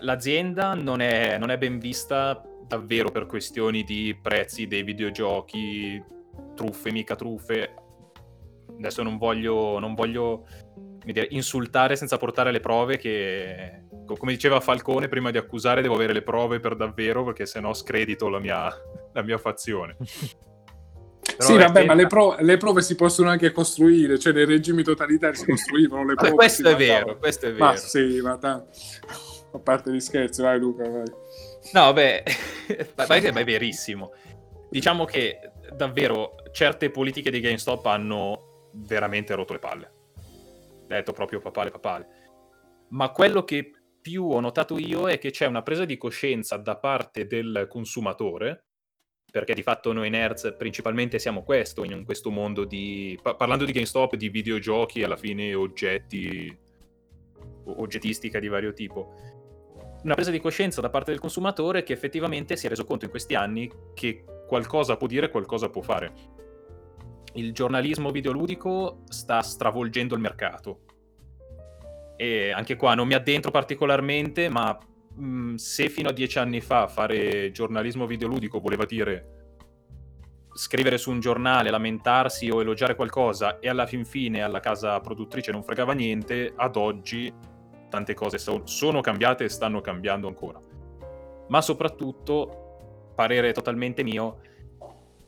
[0.00, 6.02] l'azienda non è, non è ben vista davvero per questioni di prezzi dei videogiochi,
[6.56, 7.74] truffe, mica truffe.
[8.78, 14.32] Adesso non voglio, non voglio come dire, insultare senza portare le prove che, co- come
[14.32, 18.40] diceva Falcone, prima di accusare devo avere le prove per davvero perché sennò scredito la
[18.40, 18.68] mia,
[19.12, 19.96] la mia fazione.
[21.36, 24.46] Però sì, vabbè, che- ma le, pro- le prove si possono anche costruire, cioè nei
[24.46, 26.34] regimi totalitari si costruivano le prove.
[26.34, 27.64] questo è vero, questo è vero.
[27.64, 28.70] Ma sì, ma tanto.
[29.52, 31.04] A parte gli scherzi, vai Luca, vai.
[31.72, 32.22] No, beh,
[32.96, 34.12] ma è verissimo.
[34.70, 35.38] Diciamo che
[35.74, 39.90] davvero certe politiche di GameStop hanno veramente rotto le palle.
[40.86, 42.06] Detto proprio papale papale.
[42.88, 46.78] Ma quello che più ho notato io è che c'è una presa di coscienza da
[46.78, 48.68] parte del consumatore,
[49.30, 53.18] perché di fatto noi nerds principalmente siamo questo, in questo mondo di...
[53.20, 56.56] pa- parlando di GameStop, di videogiochi, alla fine oggetti,
[57.64, 59.12] oggettistica di vario tipo
[60.04, 63.10] una presa di coscienza da parte del consumatore che effettivamente si è reso conto in
[63.10, 66.44] questi anni che qualcosa può dire, qualcosa può fare.
[67.36, 70.80] Il giornalismo videoludico sta stravolgendo il mercato.
[72.16, 74.76] E anche qua non mi addentro particolarmente, ma
[75.14, 79.34] mh, se fino a dieci anni fa fare giornalismo videoludico voleva dire
[80.56, 85.52] scrivere su un giornale, lamentarsi o elogiare qualcosa e alla fin fine alla casa produttrice
[85.52, 87.30] non fregava niente, ad oggi
[87.90, 90.58] tante cose so- sono cambiate e stanno cambiando ancora.
[91.48, 94.40] Ma soprattutto, parere totalmente mio,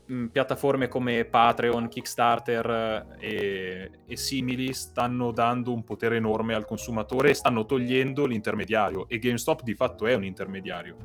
[0.09, 6.65] mh, piattaforme come Patreon, Kickstarter eh, e, e simili stanno dando un potere enorme al
[6.65, 10.97] consumatore e stanno togliendo l'intermediario e GameStop di fatto è un intermediario.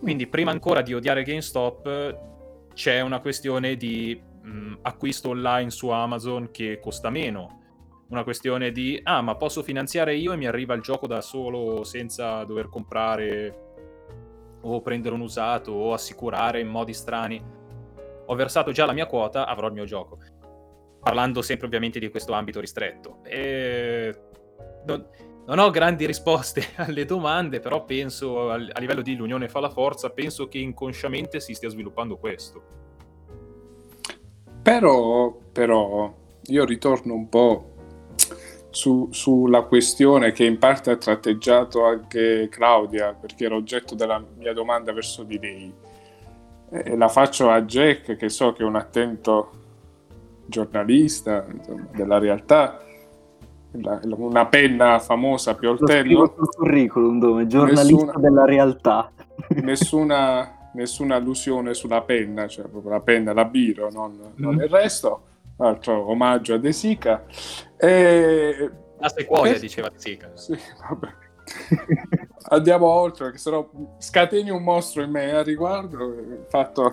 [0.00, 2.18] Quindi prima ancora di odiare GameStop
[2.74, 7.60] c'è una questione di mh, acquisto online su Amazon che costa meno,
[8.08, 11.82] una questione di ah ma posso finanziare io e mi arriva il gioco da solo
[11.82, 13.65] senza dover comprare
[14.74, 17.42] o prendere un usato o assicurare in modi strani.
[18.26, 20.18] Ho versato già la mia quota avrò il mio gioco.
[21.00, 23.18] Parlando sempre ovviamente di questo ambito ristretto.
[23.22, 24.14] E
[24.86, 25.06] non,
[25.46, 30.10] non ho grandi risposte alle domande però penso a livello di l'unione fa la forza
[30.10, 32.84] penso che inconsciamente si stia sviluppando questo.
[34.62, 36.12] Però, però,
[36.46, 37.75] io ritorno un po'
[38.76, 44.52] su- sulla questione che in parte ha tratteggiato anche Claudia, perché era oggetto della mia
[44.52, 45.72] domanda verso di lei.
[46.70, 49.50] E la faccio a Jack, che so che è un attento
[50.44, 52.78] giornalista insomma, della realtà,
[53.72, 56.34] la- una penna famosa a Lo scrivo Pioltello.
[56.36, 59.10] sul curriculum dove giornalista Nessuna- della realtà.
[59.62, 64.60] nessuna, nessuna allusione sulla penna, cioè proprio la penna, la biro, non, non Mm.
[64.60, 65.20] il resto.
[65.58, 67.24] Altro omaggio a De Sica.
[67.78, 68.70] E...
[68.98, 70.58] la sequoia Per- diceva Zika Sì,
[70.88, 71.08] vabbè.
[72.48, 76.92] Andiamo oltre, perché sennò scateni un mostro in me a riguardo, il fatto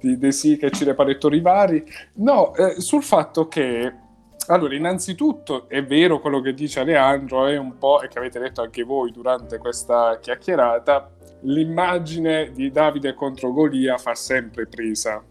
[0.00, 1.84] di De Sica e Cirepaletto Rivari.
[2.14, 3.92] No, eh, sul fatto che,
[4.48, 8.62] allora, innanzitutto è vero quello che dice Alejandro, è un po', e che avete detto
[8.62, 11.10] anche voi durante questa chiacchierata,
[11.42, 15.22] l'immagine di Davide contro Golia fa sempre presa,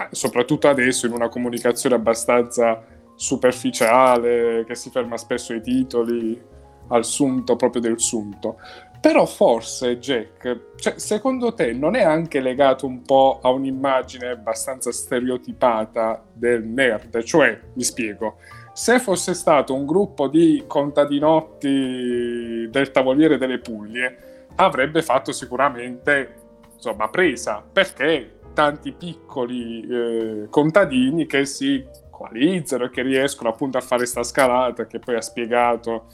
[0.00, 2.84] Eh, soprattutto adesso in una comunicazione abbastanza
[3.18, 6.40] superficiale, che si ferma spesso ai titoli,
[6.88, 8.58] al sunto proprio del sunto.
[9.00, 14.92] Però forse, Jack, cioè, secondo te non è anche legato un po' a un'immagine abbastanza
[14.92, 17.22] stereotipata del nerd?
[17.22, 18.36] Cioè, mi spiego,
[18.72, 26.34] se fosse stato un gruppo di contadinotti del Tavoliere delle Puglie, avrebbe fatto sicuramente,
[26.74, 31.84] insomma, presa, perché tanti piccoli eh, contadini che si
[32.18, 36.06] coalizzano e che riescono appunto a fare sta scalata che poi ha spiegato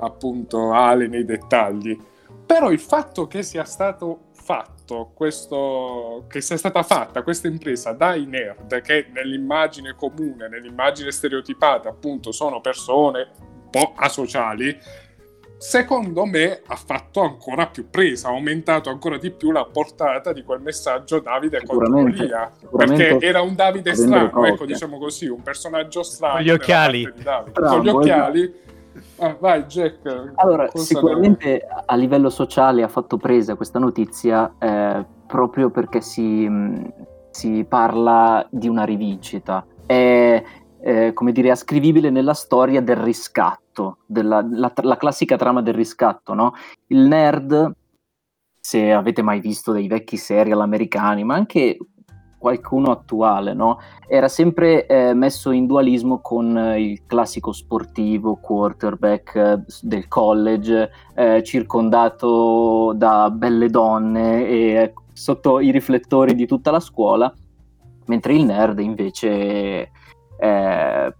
[0.00, 1.96] appunto Ale nei dettagli.
[2.44, 8.26] Però il fatto che sia stato fatto questo, che sia stata fatta questa impresa dai
[8.26, 14.76] nerd che nell'immagine comune, nell'immagine stereotipata appunto sono persone un po' asociali,
[15.64, 20.42] secondo me ha fatto ancora più presa, ha aumentato ancora di più la portata di
[20.42, 26.02] quel messaggio Davide contro Golia, perché era un Davide strano, ecco diciamo così, un personaggio
[26.02, 27.12] strano Con gli occhiali.
[27.54, 28.62] con gli occhiali
[29.18, 35.70] Ah, vai Jack Allora, sicuramente a livello sociale ha fatto presa questa notizia eh, proprio
[35.70, 36.92] perché si, mh,
[37.30, 39.66] si parla di una rivincita.
[39.84, 40.42] È,
[40.86, 46.34] eh, come dire, ascrivibile nella storia del riscatto, della, la, la classica trama del riscatto,
[46.34, 46.52] no?
[46.88, 47.72] Il nerd,
[48.60, 51.78] se avete mai visto dei vecchi serial americani, ma anche
[52.36, 53.78] qualcuno attuale, no?
[54.06, 60.90] Era sempre eh, messo in dualismo con eh, il classico sportivo quarterback eh, del college,
[61.14, 67.32] eh, circondato da belle donne e eh, sotto i riflettori di tutta la scuola,
[68.04, 69.90] mentre il nerd invece,
[70.38, 71.14] eh,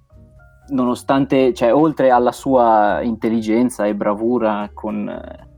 [0.68, 5.52] nonostante, cioè, oltre alla sua intelligenza e bravura con, eh,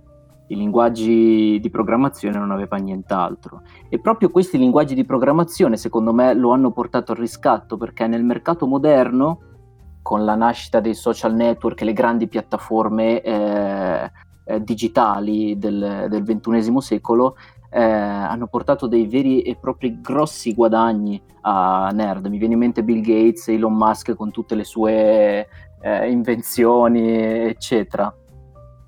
[0.49, 3.63] i linguaggi di programmazione non aveva nient'altro.
[3.89, 8.25] E proprio questi linguaggi di programmazione, secondo me, lo hanno portato al riscatto perché nel
[8.25, 9.41] mercato moderno,
[10.03, 14.11] con la nascita dei social network e le grandi piattaforme eh,
[14.45, 17.37] eh, digitali del, del XXI secolo,
[17.77, 22.27] eh, hanno portato dei veri e propri grossi guadagni a Nerd.
[22.27, 25.47] Mi viene in mente Bill Gates, Elon Musk con tutte le sue
[25.81, 28.15] eh, invenzioni, eccetera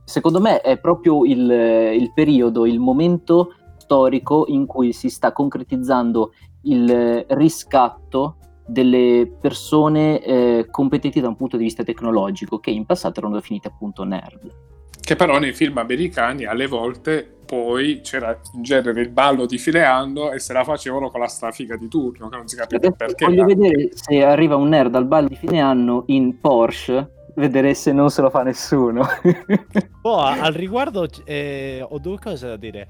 [0.08, 6.32] secondo me è proprio il, il periodo, il momento storico in cui si sta concretizzando
[6.62, 13.20] il riscatto delle persone eh, competenti da un punto di vista tecnologico, che in passato
[13.20, 14.50] erano definite appunto nerd.
[15.00, 19.82] Che però nei film americani alle volte poi c'era in genere il ballo di fine
[19.82, 23.24] anno e se la facevano con la strafiga di turno, che non si capiva perché.
[23.24, 27.92] Voglio vedere se arriva un nerd al ballo di fine anno in Porsche vedere se
[27.92, 29.06] non se lo fa nessuno.
[30.02, 32.88] oh, al riguardo eh, ho due cose da dire.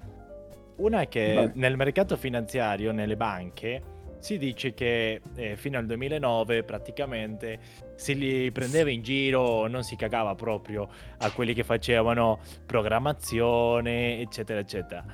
[0.79, 1.51] Una è che Beh.
[1.55, 3.83] nel mercato finanziario, nelle banche,
[4.19, 7.59] si dice che eh, fino al 2009 praticamente
[7.95, 14.61] si li prendeva in giro, non si cagava proprio a quelli che facevano programmazione, eccetera,
[14.61, 15.05] eccetera.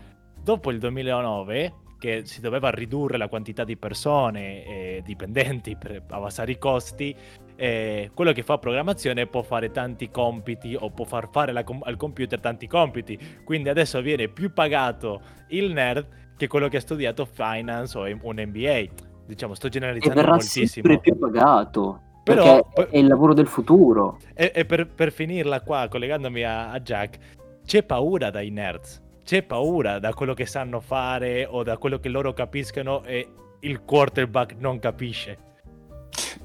[0.41, 6.53] Dopo il 2009 che si doveva ridurre la quantità di persone e dipendenti per abbassare
[6.53, 7.17] i costi,
[7.57, 11.97] eh, quello che fa programmazione può fare tanti compiti o può far fare com- al
[11.97, 13.19] computer tanti compiti.
[13.43, 16.07] Quindi adesso viene più pagato il nerd
[16.37, 18.85] che quello che ha studiato finance o un MBA.
[19.27, 20.67] Diciamo, sto generalizzando e verrà moltissimo.
[20.67, 22.01] sempre più pagato.
[22.25, 24.19] Però è il lavoro del futuro.
[24.35, 27.19] E, e per, per, finirla qua, collegandomi a, a Jack,
[27.65, 29.03] c'è paura dai nerds.
[29.23, 33.29] C'è paura da quello che sanno fare o da quello che loro capiscono e
[33.61, 35.39] il quarterback non capisce.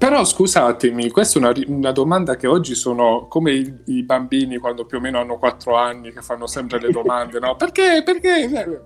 [0.00, 4.86] Però scusatemi, questa è una, una, domanda che oggi sono come i, i, bambini quando
[4.86, 7.54] più o meno hanno 4 anni che fanno sempre le domande, no?
[7.54, 8.00] Perché?
[8.02, 8.44] Perché?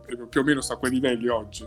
[0.09, 1.65] Eh, più o meno sto a quei livelli oggi.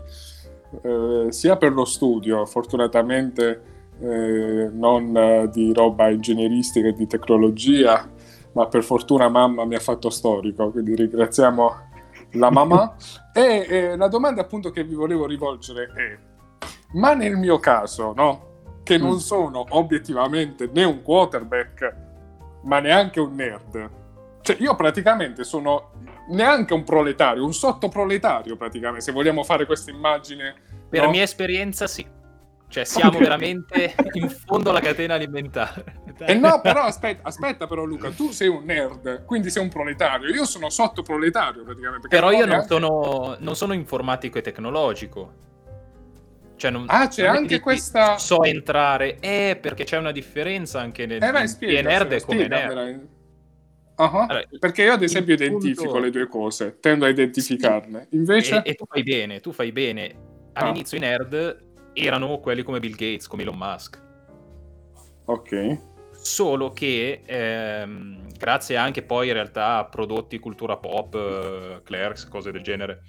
[0.82, 3.62] Eh, sia per lo studio, fortunatamente
[4.00, 8.06] eh, non di roba ingegneristica e di tecnologia,
[8.52, 11.74] ma per fortuna mamma mi ha fatto storico, quindi ringraziamo
[12.32, 12.94] la mamma.
[13.32, 16.18] e eh, la domanda appunto che vi volevo rivolgere è,
[16.92, 18.47] ma nel mio caso, no?
[18.88, 19.18] Che non mm.
[19.18, 21.94] sono obiettivamente né un quarterback,
[22.62, 23.90] ma neanche un nerd.
[24.40, 25.90] Cioè, io praticamente sono
[26.30, 30.54] neanche un proletario, un sottoproletario praticamente, se vogliamo fare questa immagine.
[30.88, 31.10] Per no?
[31.10, 32.16] mia esperienza sì.
[32.66, 36.00] Cioè, siamo veramente in fondo alla catena alimentare.
[36.20, 39.68] E eh no, però aspetta, aspetta però Luca, tu sei un nerd, quindi sei un
[39.68, 40.30] proletario.
[40.30, 42.08] Io sono sottoproletario praticamente.
[42.08, 42.68] Però io non, anche...
[42.68, 45.46] sono, non sono informatico e tecnologico.
[46.58, 48.18] Cioè non, ah, c'è anche questa.
[48.18, 52.48] So entrare, eh, perché c'è una differenza anche nel eh, vai, spiega, nerd e come
[52.48, 53.08] nerd.
[53.96, 54.16] Uh-huh.
[54.16, 55.98] Allora, perché io ad esempio identifico punto...
[55.98, 58.08] le due cose, tendo a identificarle.
[58.10, 58.62] Invece...
[58.62, 60.26] E, e, tu fai bene, tu fai bene.
[60.52, 61.00] All'inizio ah.
[61.00, 64.02] i nerd erano quelli come Bill Gates, come Elon Musk.
[65.26, 65.78] Ok.
[66.10, 72.50] Solo che ehm, grazie anche poi in realtà a prodotti cultura pop, eh, Clerks, cose
[72.50, 73.02] del genere,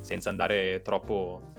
[0.00, 1.52] senza andare troppo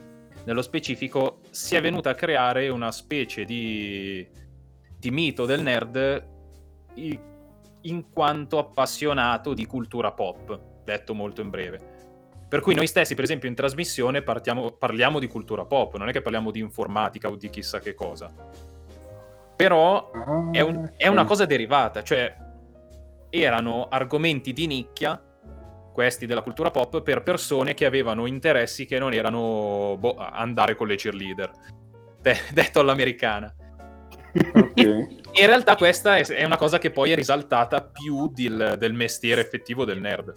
[0.46, 4.28] nello specifico, si è venuta a creare una specie di,
[4.98, 6.28] di mito del nerd
[6.96, 11.92] in quanto appassionato di cultura pop, detto molto in breve.
[12.48, 16.12] Per cui noi stessi, per esempio, in trasmissione partiamo, parliamo di cultura pop, non è
[16.12, 18.32] che parliamo di informatica o di chissà che cosa.
[19.56, 20.12] Però
[20.52, 22.36] è, un, è una cosa derivata, cioè
[23.30, 25.20] erano argomenti di nicchia
[25.94, 30.88] questi della cultura pop per persone che avevano interessi che non erano boh, andare con
[30.88, 31.52] le cheerleader,
[32.22, 33.54] De- detto all'americana.
[34.34, 35.22] Okay.
[35.40, 39.86] in realtà questa è, una cosa che poi è risaltata più del, del mestiere effettivo
[39.86, 40.34] del nerd.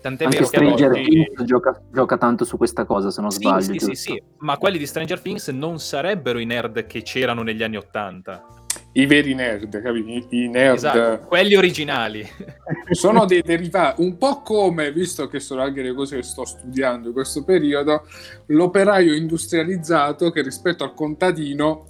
[0.00, 1.10] Tant'è Anche vero Stranger che oggi...
[1.10, 3.72] Things gioca, gioca, tanto su questa cosa, se non sì, sbaglio.
[3.72, 7.62] Sì, sì, sì, ma quelli di Stranger Things non sarebbero i nerd che c'erano negli
[7.62, 8.63] anni Ottanta
[8.96, 10.34] i veri nerd, capito?
[10.34, 10.76] I, nerd.
[10.76, 12.28] Esatto, quelli originali.
[12.90, 17.08] sono dei derivati, un po' come, visto che sono anche le cose che sto studiando
[17.08, 18.06] in questo periodo,
[18.46, 21.86] l'operaio industrializzato che rispetto al contadino,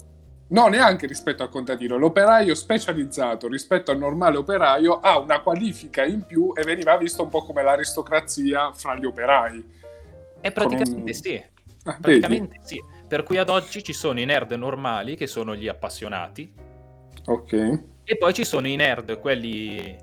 [0.48, 6.24] no, neanche rispetto al contadino, l'operaio specializzato rispetto al normale operaio ha una qualifica in
[6.24, 9.62] più e veniva visto un po' come l'aristocrazia fra gli operai.
[10.40, 11.12] E praticamente un...
[11.12, 11.44] sì.
[11.86, 12.66] Ah, praticamente vedi?
[12.66, 12.82] sì.
[13.07, 16.63] Per cui ad oggi ci sono i nerd normali, che sono gli appassionati,
[17.26, 17.82] Ok.
[18.04, 19.96] E poi ci sono i nerd, quelli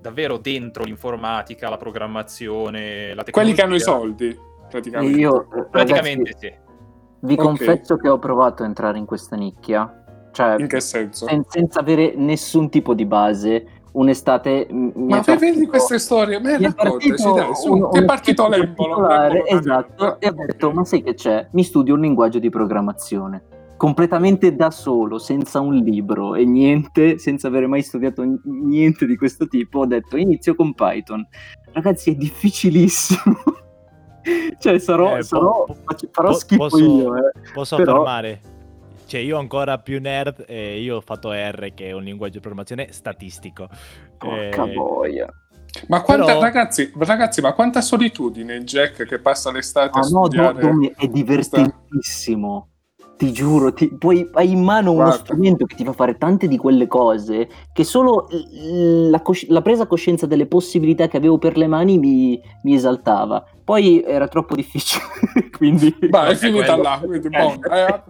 [0.00, 3.32] davvero dentro l'informatica, la programmazione, la tecnologia.
[3.32, 4.38] Quelli che hanno i soldi,
[4.68, 5.18] praticamente.
[5.18, 6.62] Io, praticamente ragazzi, sì.
[7.20, 7.44] Vi okay.
[7.44, 10.04] confesso che ho provato a entrare in questa nicchia.
[10.32, 11.26] Cioè, in che senso?
[11.26, 16.38] Sen- senza avere nessun tipo di base, un'estate m- mi Ma poi vedi queste storie,
[16.40, 20.16] me le è raccontaci, partito dai, su, un- ti è partito l'embolo, da esatto, nerd.
[20.18, 21.46] e ho detto, ma sai che c'è?
[21.52, 23.42] Mi studio un linguaggio di programmazione,
[23.76, 29.16] completamente da solo, senza un libro e niente, senza avere mai studiato n- niente di
[29.16, 31.26] questo tipo, ho detto, inizio con Python.
[31.72, 33.34] Ragazzi, è difficilissimo.
[34.58, 35.76] cioè, sarò, Eh, sarò- po-
[36.10, 37.32] farò po- schifo posso- io, eh.
[37.52, 38.40] Posso Però- affermare?
[39.06, 42.40] Cioè, io ancora più nerd e io ho fatto R, che è un linguaggio di
[42.40, 43.68] programmazione statistico.
[44.16, 45.28] Porca Eh, boia.
[45.88, 50.24] Ma quanta, Però- ragazzi, ragazzi, ma quanta solitudine Jack che passa l'estate Ah a no,
[50.26, 50.58] studiare?
[50.60, 52.68] Dome, è divertentissimo.
[53.16, 55.18] Ti giuro, ti, poi hai in mano uno Guarda.
[55.18, 58.26] strumento che ti fa fare tante di quelle cose che solo
[59.08, 63.44] la, cosci- la presa coscienza delle possibilità che avevo per le mani mi, mi esaltava.
[63.62, 65.02] Poi era troppo difficile,
[65.56, 65.94] quindi...
[66.10, 68.02] Ma è finita là, quindi, boh, eh,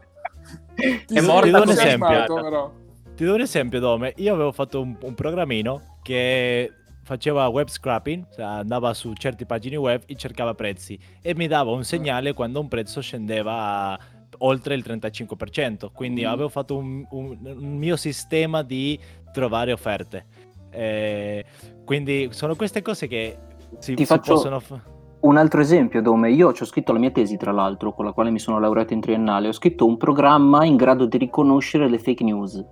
[1.07, 2.41] ti È entusiasmato, scoppiata.
[2.41, 2.73] però.
[3.15, 4.13] Ti do un esempio, Dome.
[4.17, 6.73] Io avevo fatto un, un programmino che
[7.05, 11.71] faceva web scrapping, cioè andava su certe pagine web e cercava prezzi e mi dava
[11.71, 13.99] un segnale quando un prezzo scendeva a-
[14.45, 15.91] oltre il 35%.
[15.93, 16.29] Quindi Mm.
[16.29, 18.99] avevo fatto un, un- un mio sistema di
[19.33, 20.25] trovare offerte.
[20.71, 21.45] Eh,
[21.85, 23.37] quindi sono queste cose che
[23.79, 24.81] si, Ti si faccio- possono fa-
[25.21, 28.13] Un altro esempio, Dome, io ci ho scritto la mia tesi, tra l'altro, con la
[28.13, 31.99] quale mi sono laureato in triennale, ho scritto un programma in grado di riconoscere le
[31.99, 32.63] fake news.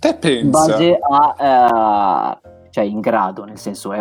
[0.00, 0.48] Te in pensa?
[0.50, 4.00] base a eh, cioè in grado nel senso è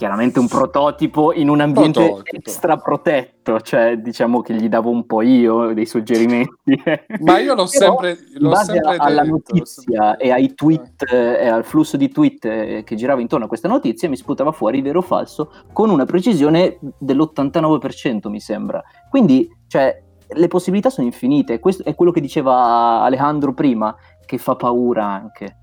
[0.00, 2.36] chiaramente un prototipo in un ambiente Prototipo.
[2.38, 6.54] extra protetto cioè diciamo che gli davo un po' io dei suggerimenti.
[7.20, 11.44] Ma io l'ho sempre, in l'ho base sempre alla detto, notizia e ai tweet eh,
[11.44, 14.80] e al flusso di tweet eh, che girava intorno a questa notizia mi sputava fuori
[14.80, 18.82] vero o falso con una precisione dell'89% mi sembra.
[19.10, 21.58] Quindi cioè le possibilità sono infinite.
[21.58, 23.94] Questo è quello che diceva Alejandro prima
[24.24, 25.59] che fa paura anche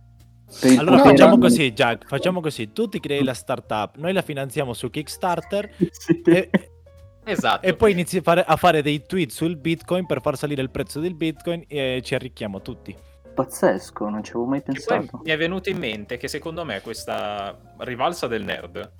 [0.77, 2.71] Allora No, facciamo ma- così, Jack, facciamo così.
[2.71, 6.21] Tu ti crei la startup, noi la finanziamo su Kickstarter Sì.
[6.25, 6.49] e,
[7.25, 7.65] Esatto.
[7.65, 10.69] e poi inizi a fare, a fare dei tweet sul Bitcoin per far salire il
[10.69, 12.95] prezzo del Bitcoin e ci arricchiamo tutti.
[13.35, 15.19] Pazzesco, non ci avevo mai pensato.
[15.23, 18.91] mi è venuto in mente che secondo me questa rivalsa del nerd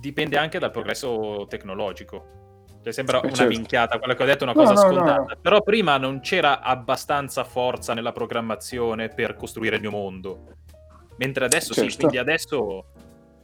[0.00, 2.47] dipende anche dal progresso tecnologico.
[2.82, 3.52] Cioè, sembra una certo.
[3.52, 5.20] minchiata quella che ho detto, una No, cosa no, no, scontata.
[5.20, 5.38] no.
[5.40, 10.44] Però prima non c'era abbastanza forza nella programmazione per costruire il mio mondo.
[11.18, 11.96] Mentre adesso sì, Certo.
[11.96, 12.86] quindi adesso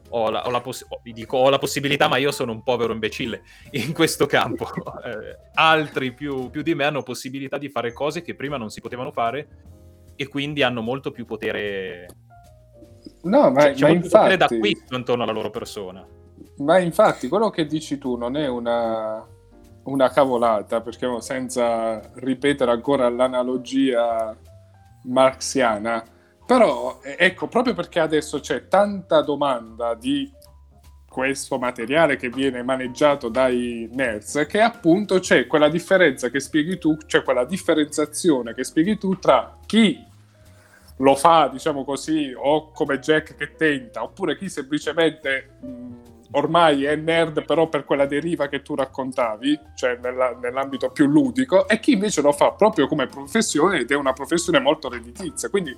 [0.09, 2.93] ho la, ho la poss- ho- dico, ho la possibilità, ma io sono un povero
[2.93, 4.67] imbecille in questo campo.
[5.05, 8.81] Eh, altri più, più di me hanno possibilità di fare cose che prima non si
[8.81, 9.49] potevano fare
[10.17, 12.07] e quindi hanno molto più potere,
[13.25, 16.07] No, ma, cioè, ma più potere infatti, d'acquisto intorno alla loro persona.
[16.59, 19.27] Ma infatti quello che dici tu non è una,
[19.85, 24.37] una cavolata, perché senza ripetere ancora l'analogia
[25.05, 26.05] marxiana,
[26.47, 30.31] però ecco, proprio perché adesso c'è tanta domanda di
[31.09, 36.97] questo materiale che viene maneggiato dai nerds, che appunto c'è quella differenza che spieghi tu,
[37.07, 40.05] c'è quella differenziazione che spieghi tu tra chi
[40.99, 46.95] lo fa, diciamo così, o come Jack che tenta, oppure chi semplicemente mh, ormai è
[46.97, 51.93] nerd però per quella deriva che tu raccontavi, cioè nella- nell'ambito più ludico, e chi
[51.93, 55.49] invece lo fa proprio come professione ed è una professione molto redditizia.
[55.49, 55.77] Quindi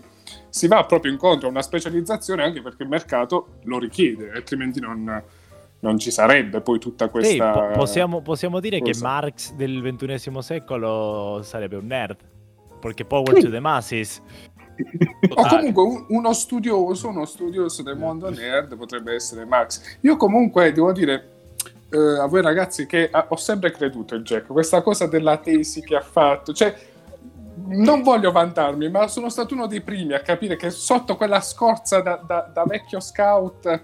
[0.48, 5.22] si va proprio incontro a una specializzazione anche perché il mercato lo richiede, altrimenti non,
[5.80, 7.50] non ci sarebbe poi tutta Sì, questa...
[7.50, 9.06] po- possiamo, possiamo dire che cosa.
[9.06, 12.16] Marx del ventunesimo secolo sarebbe un nerd.
[12.78, 14.22] Perché Power to the Masses.
[15.34, 19.98] O comunque un- uno studioso, uno studioso del mondo nerd potrebbe essere Max.
[20.00, 21.30] Io comunque devo dire
[21.90, 25.80] eh, a voi ragazzi che ah, ho sempre creduto in Jack, questa cosa della tesi
[25.82, 26.74] che ha fatto, cioè
[27.68, 32.00] non voglio vantarmi, ma sono stato uno dei primi a capire che sotto quella scorza
[32.00, 33.80] da, da- da vecchio scout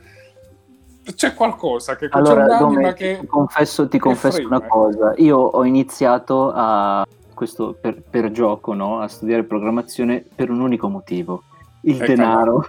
[1.14, 3.18] c'è qualcosa, che c'è Allora, un'anima Dome, che...
[3.20, 5.14] ti confesso, ti confesso una cosa.
[5.16, 7.04] Io ho iniziato a
[7.42, 9.00] questo per, per gioco, no?
[9.00, 11.42] A studiare programmazione per un unico motivo.
[11.84, 12.64] Il Eh, denaro.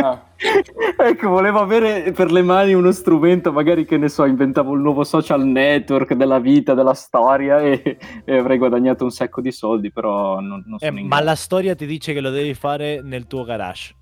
[0.00, 0.22] Ah.
[0.96, 5.04] ecco, volevo avere per le mani uno strumento, magari che ne so, inventavo il nuovo
[5.04, 10.40] social network della vita, della storia e, e avrei guadagnato un sacco di soldi, però
[10.40, 13.44] non, non Eh, sono ma la storia ti dice che lo devi fare nel tuo
[13.44, 13.94] garage.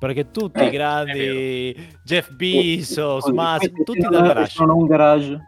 [0.00, 4.56] Perché tutti Eh, i grandi Jeff Bezos, Musk, tutti non- dal garage.
[4.58, 5.40] Non ho un garage.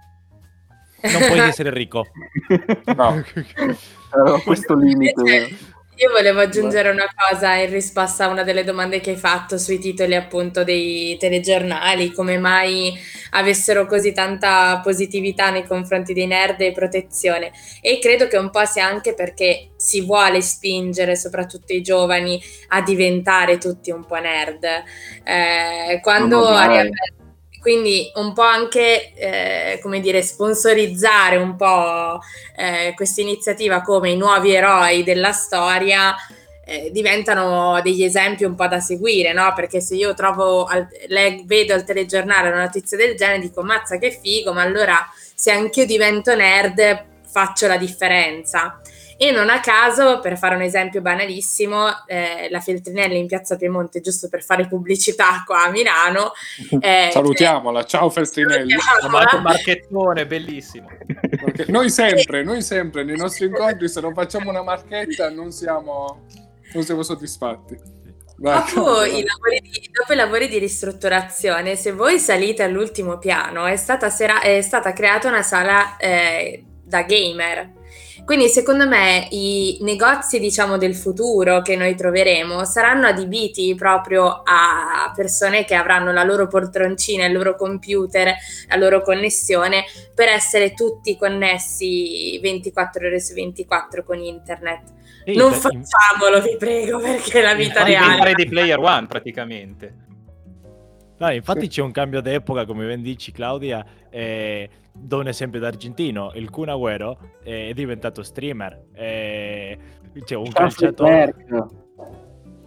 [1.02, 2.06] Non puoi essere ricco.
[2.94, 3.24] No.
[4.44, 5.20] Questo limite.
[5.20, 5.56] Invece-
[5.96, 9.78] Io volevo aggiungere una cosa in risposta a una delle domande che hai fatto sui
[9.78, 12.92] titoli appunto dei telegiornali, come mai
[13.30, 17.52] avessero così tanta positività nei confronti dei nerd e protezione.
[17.80, 22.82] E credo che un po' sia anche perché si vuole spingere soprattutto i giovani a
[22.82, 24.64] diventare tutti un po' nerd.
[25.24, 26.46] Eh, quando.
[26.48, 26.90] Arianna-
[27.62, 32.18] quindi un po' anche, eh, come dire, sponsorizzare un po'
[32.56, 36.12] eh, questa iniziativa come i nuovi eroi della storia
[36.64, 39.52] eh, diventano degli esempi un po' da seguire, no?
[39.54, 43.96] Perché se io trovo, al, leg- vedo al telegiornale una notizia del genere, dico mazza
[43.96, 44.98] che figo, ma allora
[45.32, 48.81] se anch'io divento nerd faccio la differenza.
[49.16, 54.00] E non a caso, per fare un esempio banalissimo, eh, la Feltrinelli in Piazza Piemonte,
[54.00, 56.32] giusto per fare pubblicità qua a Milano.
[56.80, 58.74] eh, Salutiamola, ciao Feltrinelli.
[58.78, 59.40] salutiamola.
[59.40, 60.88] Marchettone, bellissimo.
[61.44, 66.26] Perché Noi sempre, noi sempre nei nostri incontri, se non facciamo una marchetta, non siamo,
[66.72, 68.00] non siamo soddisfatti.
[68.36, 73.76] Dopo i, lavori di, dopo i lavori di ristrutturazione, se voi salite all'ultimo piano, è
[73.76, 77.80] stata, sera- è stata creata una sala eh, da gamer.
[78.24, 85.12] Quindi secondo me i negozi, diciamo, del futuro che noi troveremo saranno adibiti proprio a
[85.14, 88.32] persone che avranno la loro poltroncina, il loro computer,
[88.68, 94.82] la loro connessione per essere tutti connessi 24 ore su 24 con internet.
[95.24, 98.16] Sì, non beh, facciamolo, vi prego, perché è la vita reale.
[98.18, 99.94] Fare di Player One praticamente.
[101.18, 106.32] No, infatti c'è un cambio d'epoca, come ben dici Claudia, eh, do un esempio d'argentino,
[106.34, 109.78] il Kun Agüero eh, è diventato streamer, eh,
[110.24, 111.70] c'è un Charles calciatore, Leclerc.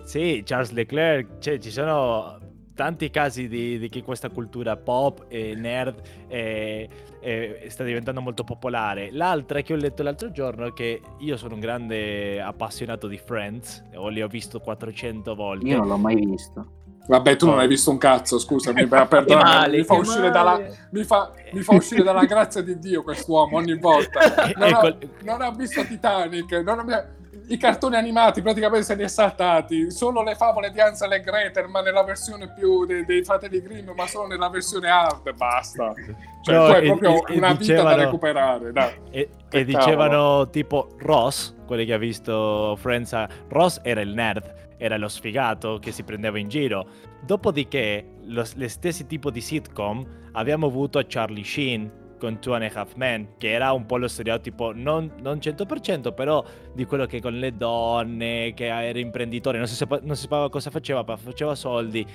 [0.04, 2.40] sì, Charles Leclerc, cioè, ci sono
[2.76, 6.88] tanti casi di, di che questa cultura pop e nerd eh,
[7.22, 9.12] eh, sta diventando molto popolare.
[9.12, 13.84] L'altra che ho letto l'altro giorno è che io sono un grande appassionato di Friends,
[13.96, 15.68] o li ho visto 400 volte.
[15.68, 16.84] Io non l'ho mai visto.
[17.08, 21.04] Vabbè, tu non hai visto un cazzo, scusami, per- perdonami, mi, fa uscire dalla, mi,
[21.04, 24.20] fa, mi fa uscire dalla grazia di Dio quest'uomo ogni volta.
[24.58, 27.06] Non, Ecco, ha, non ha visto Titanic, non ha-
[27.48, 31.68] i cartoni animati praticamente se li è saltati, solo le favole di Hansel e Gretel,
[31.68, 35.94] ma nella versione più dei, dei fratelli Grimm, ma solo nella versione hard, basta.
[36.42, 38.92] Cioè, No, tu hai proprio e- e una vita da dicevano- recuperare, dai.
[39.12, 43.16] E, e dicevano tipo Ross, quelli che ha visto Friends,
[43.50, 46.88] Ross era il nerd, era lo sfigato che si prendeva in giro.
[47.26, 52.72] Dopodiché, lo, le stesse tipo di sitcom abbiamo avuto Charlie Sheen con Two and a
[52.74, 57.22] Half Men, che era un po' lo stereotipo, non, non 100%, però di quello che
[57.22, 61.18] con le donne, che era imprenditore, non si, sapa- non si sapeva cosa faceva, ma
[61.18, 62.06] faceva soldi.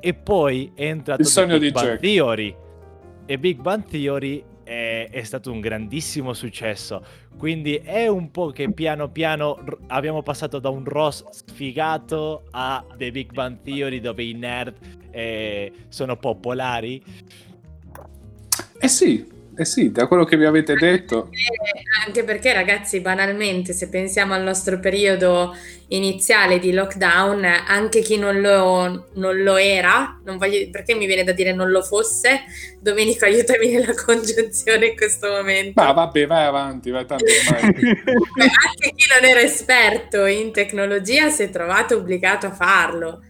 [0.00, 2.00] E poi è entrato Il Big di Bang Jack.
[2.00, 2.56] Theory.
[3.26, 7.04] E Big Bang Theory è, è stato un grandissimo successo.
[7.36, 12.84] Quindi è un po' che piano piano r- abbiamo passato da un Ross sfigato a
[12.96, 14.76] The Big Bang Theory dove i nerd
[15.10, 17.02] eh, sono popolari.
[18.78, 19.26] Eh sì,
[19.60, 21.28] eh sì, da quello che vi avete detto.
[21.32, 25.54] Eh, Anche perché, ragazzi, banalmente, se pensiamo al nostro periodo
[25.88, 31.24] iniziale di lockdown, anche chi non lo, non lo era, non voglio, perché mi viene
[31.24, 32.40] da dire non lo fosse,
[32.80, 35.82] Domenico, aiutami nella congiunzione in questo momento.
[35.82, 37.72] Ma vabbè, vai avanti, vai tanto ormai.
[37.76, 43.22] Beh, anche chi non era esperto in tecnologia si è trovato obbligato a farlo.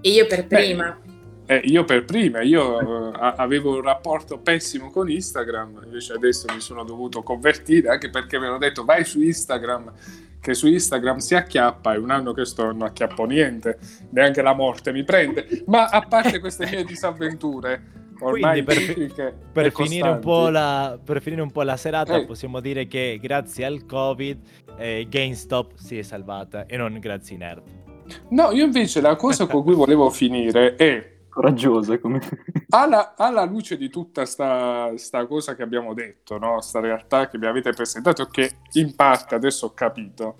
[0.00, 1.01] E io per Beh, prima.
[1.52, 6.60] Eh, io per prima, io eh, avevo un rapporto pessimo con Instagram, invece adesso mi
[6.60, 9.92] sono dovuto convertire anche perché mi hanno detto vai su Instagram,
[10.40, 13.78] che su Instagram si acchiappa, è un anno che sto non acchiappo niente,
[14.10, 17.82] neanche la morte mi prende, ma a parte queste mie disavventure,
[18.20, 22.16] ormai Quindi per- Per finire, un po costanti, la, per finire un po' la serata
[22.16, 22.24] Eh.
[22.24, 24.38] possiamo dire che grazie al Covid
[24.78, 27.62] eh, GameStop si è salvata e non grazie ai nerd.
[28.30, 32.20] No, io invece la cosa con cui volevo finire è Coraggiosa come...
[32.68, 36.60] alla, alla luce di tutta sta, sta cosa che abbiamo detto, no?
[36.60, 40.36] sta realtà che mi avete presentato, che in parte adesso ho capito,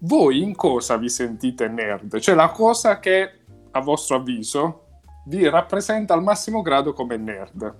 [0.00, 2.18] voi in cosa vi sentite nerd?
[2.18, 3.30] Cioè la cosa che,
[3.70, 4.86] a vostro avviso,
[5.26, 7.74] vi rappresenta al massimo grado come nerd.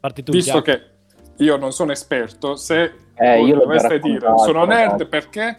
[0.00, 0.64] Parti tu, Visto Jack.
[0.64, 5.46] che io non sono esperto, se Eh, io l'ho già dovreste dire sono nerd perché?
[5.46, 5.56] E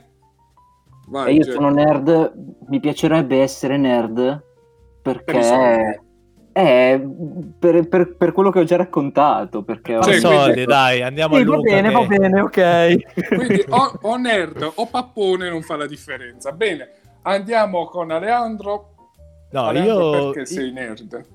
[1.07, 1.53] Vai, io Jack.
[1.53, 2.33] sono nerd,
[2.67, 4.47] mi piacerebbe essere nerd
[5.01, 6.01] perché...
[6.51, 7.07] Eh,
[7.57, 9.95] per, per- per quello che ho già raccontato, perché...
[9.95, 11.71] ho- Cioè, soldi, quindi- dai, andiamo Sì, a va Luca.
[11.71, 13.35] bene, che- va bene, ok.
[13.35, 16.51] Quindi o, o nerd o pappone non fa la differenza.
[16.51, 16.89] Bene,
[17.21, 18.89] andiamo con Aleandro.
[19.51, 21.25] No, Aleandro, io, perché sei nerd?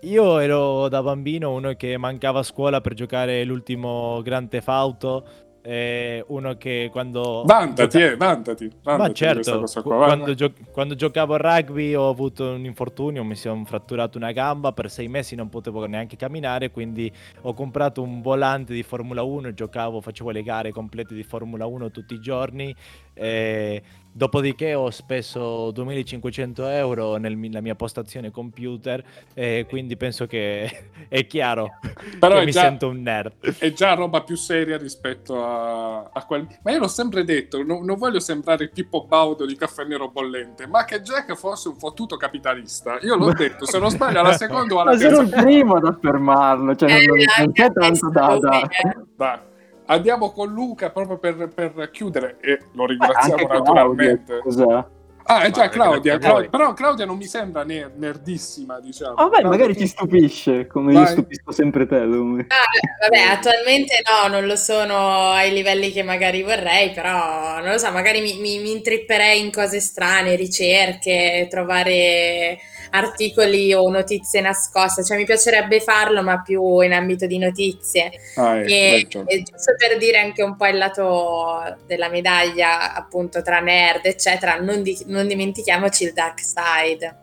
[0.00, 5.24] io ero da bambino uno che mancava a scuola per giocare l'ultimo Grand Theft Auto
[5.62, 7.44] eh, uno che quando...
[7.46, 8.70] Vantati, gioca- eh, vantati.
[8.82, 13.36] vantati Ma certo, qua, quando, gio- quando giocavo a rugby ho avuto un infortunio, mi
[13.36, 17.10] sono fratturato una gamba, per sei mesi non potevo neanche camminare, quindi
[17.42, 21.90] ho comprato un volante di Formula 1, giocavo, facevo le gare complete di Formula 1
[21.90, 22.74] tutti i giorni,
[23.14, 23.82] eh,
[24.14, 29.02] dopodiché ho speso 2500 euro nella mia postazione computer,
[29.32, 31.78] e quindi penso che è chiaro
[32.18, 33.56] Però che è mi già- sento un nerd.
[33.58, 36.46] è già roba più seria rispetto a, a quel.
[36.62, 40.10] Ma io l'ho sempre detto: no- non voglio sembrare il Pippo Baudo di caffè nero
[40.10, 42.98] bollente, ma che Jack fosse un fottuto capitalista.
[43.00, 45.36] Io l'ho detto: se non sbaglio, alla seconda o alla Ma sono terza.
[45.38, 48.38] il primo ad affermarlo, cioè non, Eh, non c'è tanto da...
[48.38, 48.68] da...
[49.16, 49.38] Dai,
[49.86, 54.38] Andiamo con Luca proprio per, per chiudere e lo ringraziamo Anche naturalmente.
[54.38, 54.90] Claudia, scusa.
[55.24, 59.14] Ah, è già Ma Claudia, Claudia- però Claudia non mi sembra ner- nerdissima, diciamo.
[59.14, 61.02] Vabbè, Claudia, magari ti stupisce, come Vai.
[61.02, 61.96] io stupisco sempre te.
[61.96, 67.78] Ah, vabbè, attualmente no, non lo sono ai livelli che magari vorrei, però non lo
[67.78, 72.58] so, magari mi, mi- mi intripperei in cose strane, ricerche, trovare
[72.90, 78.12] articoli o notizie nascoste, cioè mi piacerebbe farlo, ma più in ambito di notizie.
[78.36, 79.30] Ah, ecco, E, ragione.
[79.30, 84.56] e giusto per dire anche un po' il lato della medaglia, appunto, tra nerd, eccetera,
[84.60, 87.20] non, di- non dimentichiamoci il dark side,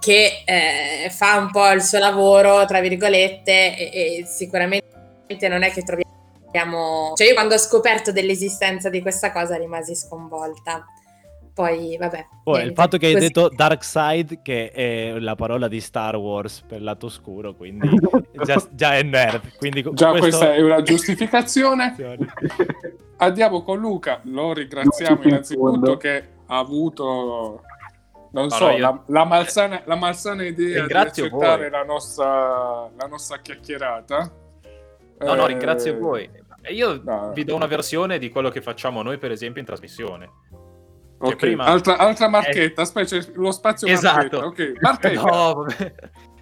[0.00, 5.70] che eh, fa un po' il suo lavoro, tra virgolette, e, e sicuramente non è
[5.70, 7.12] che troviamo...
[7.14, 10.84] Cioè io quando ho scoperto dell'esistenza di questa cosa rimasi sconvolta.
[11.60, 12.26] Poi, vabbè.
[12.42, 13.26] Poi il fatto che hai così.
[13.26, 17.88] detto Dark Side, che è la parola di Star Wars per lato oscuro, quindi
[18.44, 19.56] già, già è nerd.
[19.58, 21.94] Quindi Già questo- questa è una giustificazione.
[23.18, 27.62] Andiamo con Luca, lo ringraziamo innanzitutto che ha avuto,
[28.32, 31.70] non Ma so, io- la, la malsana, la malsana idea di Ringrazio accettare voi.
[31.70, 34.32] la nostra, la nostra chiacchierata.
[35.18, 36.30] No, no, Eh, ringrazio voi.
[36.62, 37.30] E io no.
[37.34, 40.30] vi do una versione di quello che facciamo noi, per esempio, in trasmissione.
[41.28, 44.40] Ok, prima- altra, altra marchetta, aspetta, c'è lo spazio Esatto.
[44.40, 44.46] marchetta.
[44.46, 45.20] Ok, marchetta.
[45.30, 45.94] No, vabbè.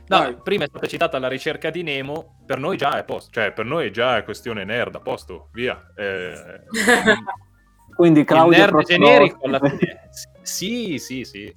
[0.09, 0.37] No, Vai.
[0.43, 3.53] prima è stata citata la ricerca di Nemo, per noi già è a posto, cioè
[3.53, 5.81] per noi già è questione nerd, a posto, via.
[5.97, 10.09] Eh, Quindi il Claudia nerd generico alla fine...
[10.41, 11.53] Sì, sì, sì.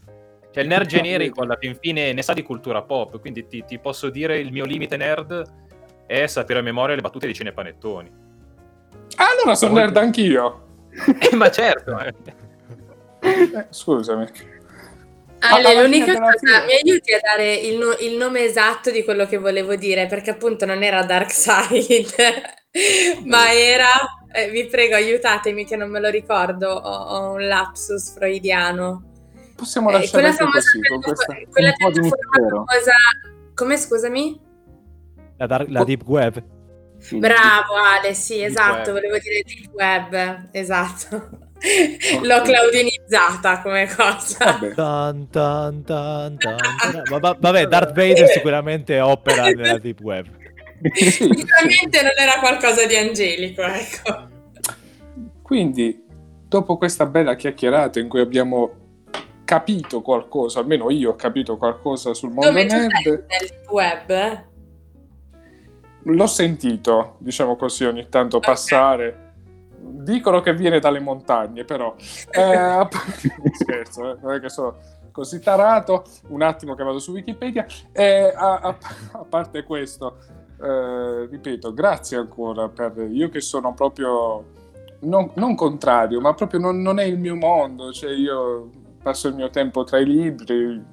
[0.52, 3.80] Cioè il nerd generico alla fin fine ne sa di cultura pop, quindi ti, ti
[3.80, 5.50] posso dire il mio limite nerd
[6.06, 8.12] è sapere a memoria le battute di Cinepanettoni.
[9.16, 10.66] Ah, allora sono nerd anch'io.
[11.32, 12.14] Eh, ma certo, eh.
[13.22, 14.28] Eh, scusami.
[15.44, 19.38] Ale, l'unica cosa, mi aiuti a dare il, no- il nome esatto di quello che
[19.38, 22.06] volevo dire, perché appunto non era Dark Side,
[23.26, 23.88] ma era,
[24.32, 29.04] eh, vi prego aiutatemi che non me lo ricordo, ho, ho un lapsus freudiano.
[29.56, 31.52] Possiamo Eh, lasciare quella famosa così, con piattaforma- questa...
[31.52, 32.92] quella un po' di piattaforma famosa,
[33.56, 34.42] come scusami?
[35.38, 36.44] La, dar- la Deep Web.
[37.00, 37.18] Sì.
[37.18, 39.02] Bravo Ale, sì, esatto, web.
[39.02, 41.50] volevo dire deep web, esatto.
[42.22, 44.46] L'ho claudinizzata come cosa.
[44.46, 44.74] Vabbè.
[44.74, 46.38] Tan, tan, tan,
[47.20, 50.26] va- Vabbè, Darth Vader sicuramente opera nella Deep Web.
[50.94, 54.30] Sicuramente non era qualcosa di angelico, ecco.
[55.44, 56.04] Quindi,
[56.48, 58.80] dopo questa bella chiacchierata in cui abbiamo
[59.46, 64.46] capito qualcosa, almeno io ho capito qualcosa sul mondo Dove nerd, nel deep web?
[66.04, 69.31] l'ho sentito, diciamo così, ogni tanto passare.
[69.84, 71.96] Dicono che viene dalle montagne, però...
[72.30, 72.88] Eh,
[73.54, 74.78] scherzo, eh, non è che sono
[75.12, 76.04] così tarato.
[76.28, 77.66] Un attimo che vado su Wikipedia.
[77.92, 78.78] Eh, a, a-
[79.14, 80.18] a parte questo,
[80.62, 82.94] eh, ripeto, grazie ancora per...
[83.10, 84.60] Io che sono proprio...
[85.02, 87.92] Non, non contrario, ma proprio non, non è il mio mondo.
[87.92, 88.70] Cioè, io
[89.02, 90.84] passo il mio tempo tra i libri,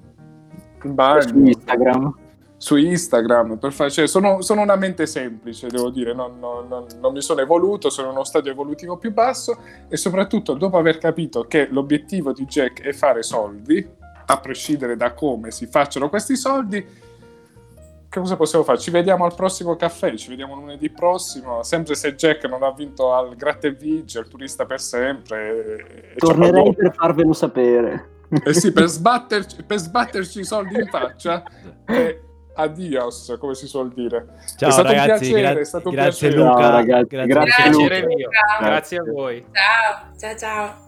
[0.83, 2.15] in bagno su Instagram.
[2.59, 6.87] Su Instagram per fare, cioè, sono, sono una mente semplice, devo dire, non, non- non-
[7.01, 10.99] non mi sono evoluto, sono in uno stadio evolutivo più basso e soprattutto dopo aver
[10.99, 13.89] capito che l'obiettivo di Jack è fare soldi,
[14.27, 16.85] a prescindere da come si facciano questi soldi,
[18.11, 18.79] che cosa possiamo fare?
[18.79, 23.13] Ci vediamo al prossimo caffè, ci vediamo lunedì prossimo, sempre se Jack non ha vinto
[23.13, 26.15] al Gratta e Vince, al turista per sempre.
[26.17, 28.17] Tornerei per farvelo sapere.
[28.45, 31.43] eh sì, per sbatterci, per sbatterci i soldi in faccia.
[31.91, 32.23] E
[32.59, 34.27] adios, come si suol dire.
[34.57, 36.49] Ciao È stato un ragazzi, piacere, gra- è stato un grazie piacere.
[36.49, 36.61] Luca.
[36.63, 37.87] Ciao, ragazzi, grazie, grazie, Luca.
[37.87, 38.29] Piacere Luca.
[38.59, 38.67] Grazie.
[38.67, 39.45] Grazie a voi.
[39.53, 40.88] Ciao, ciao, ciao.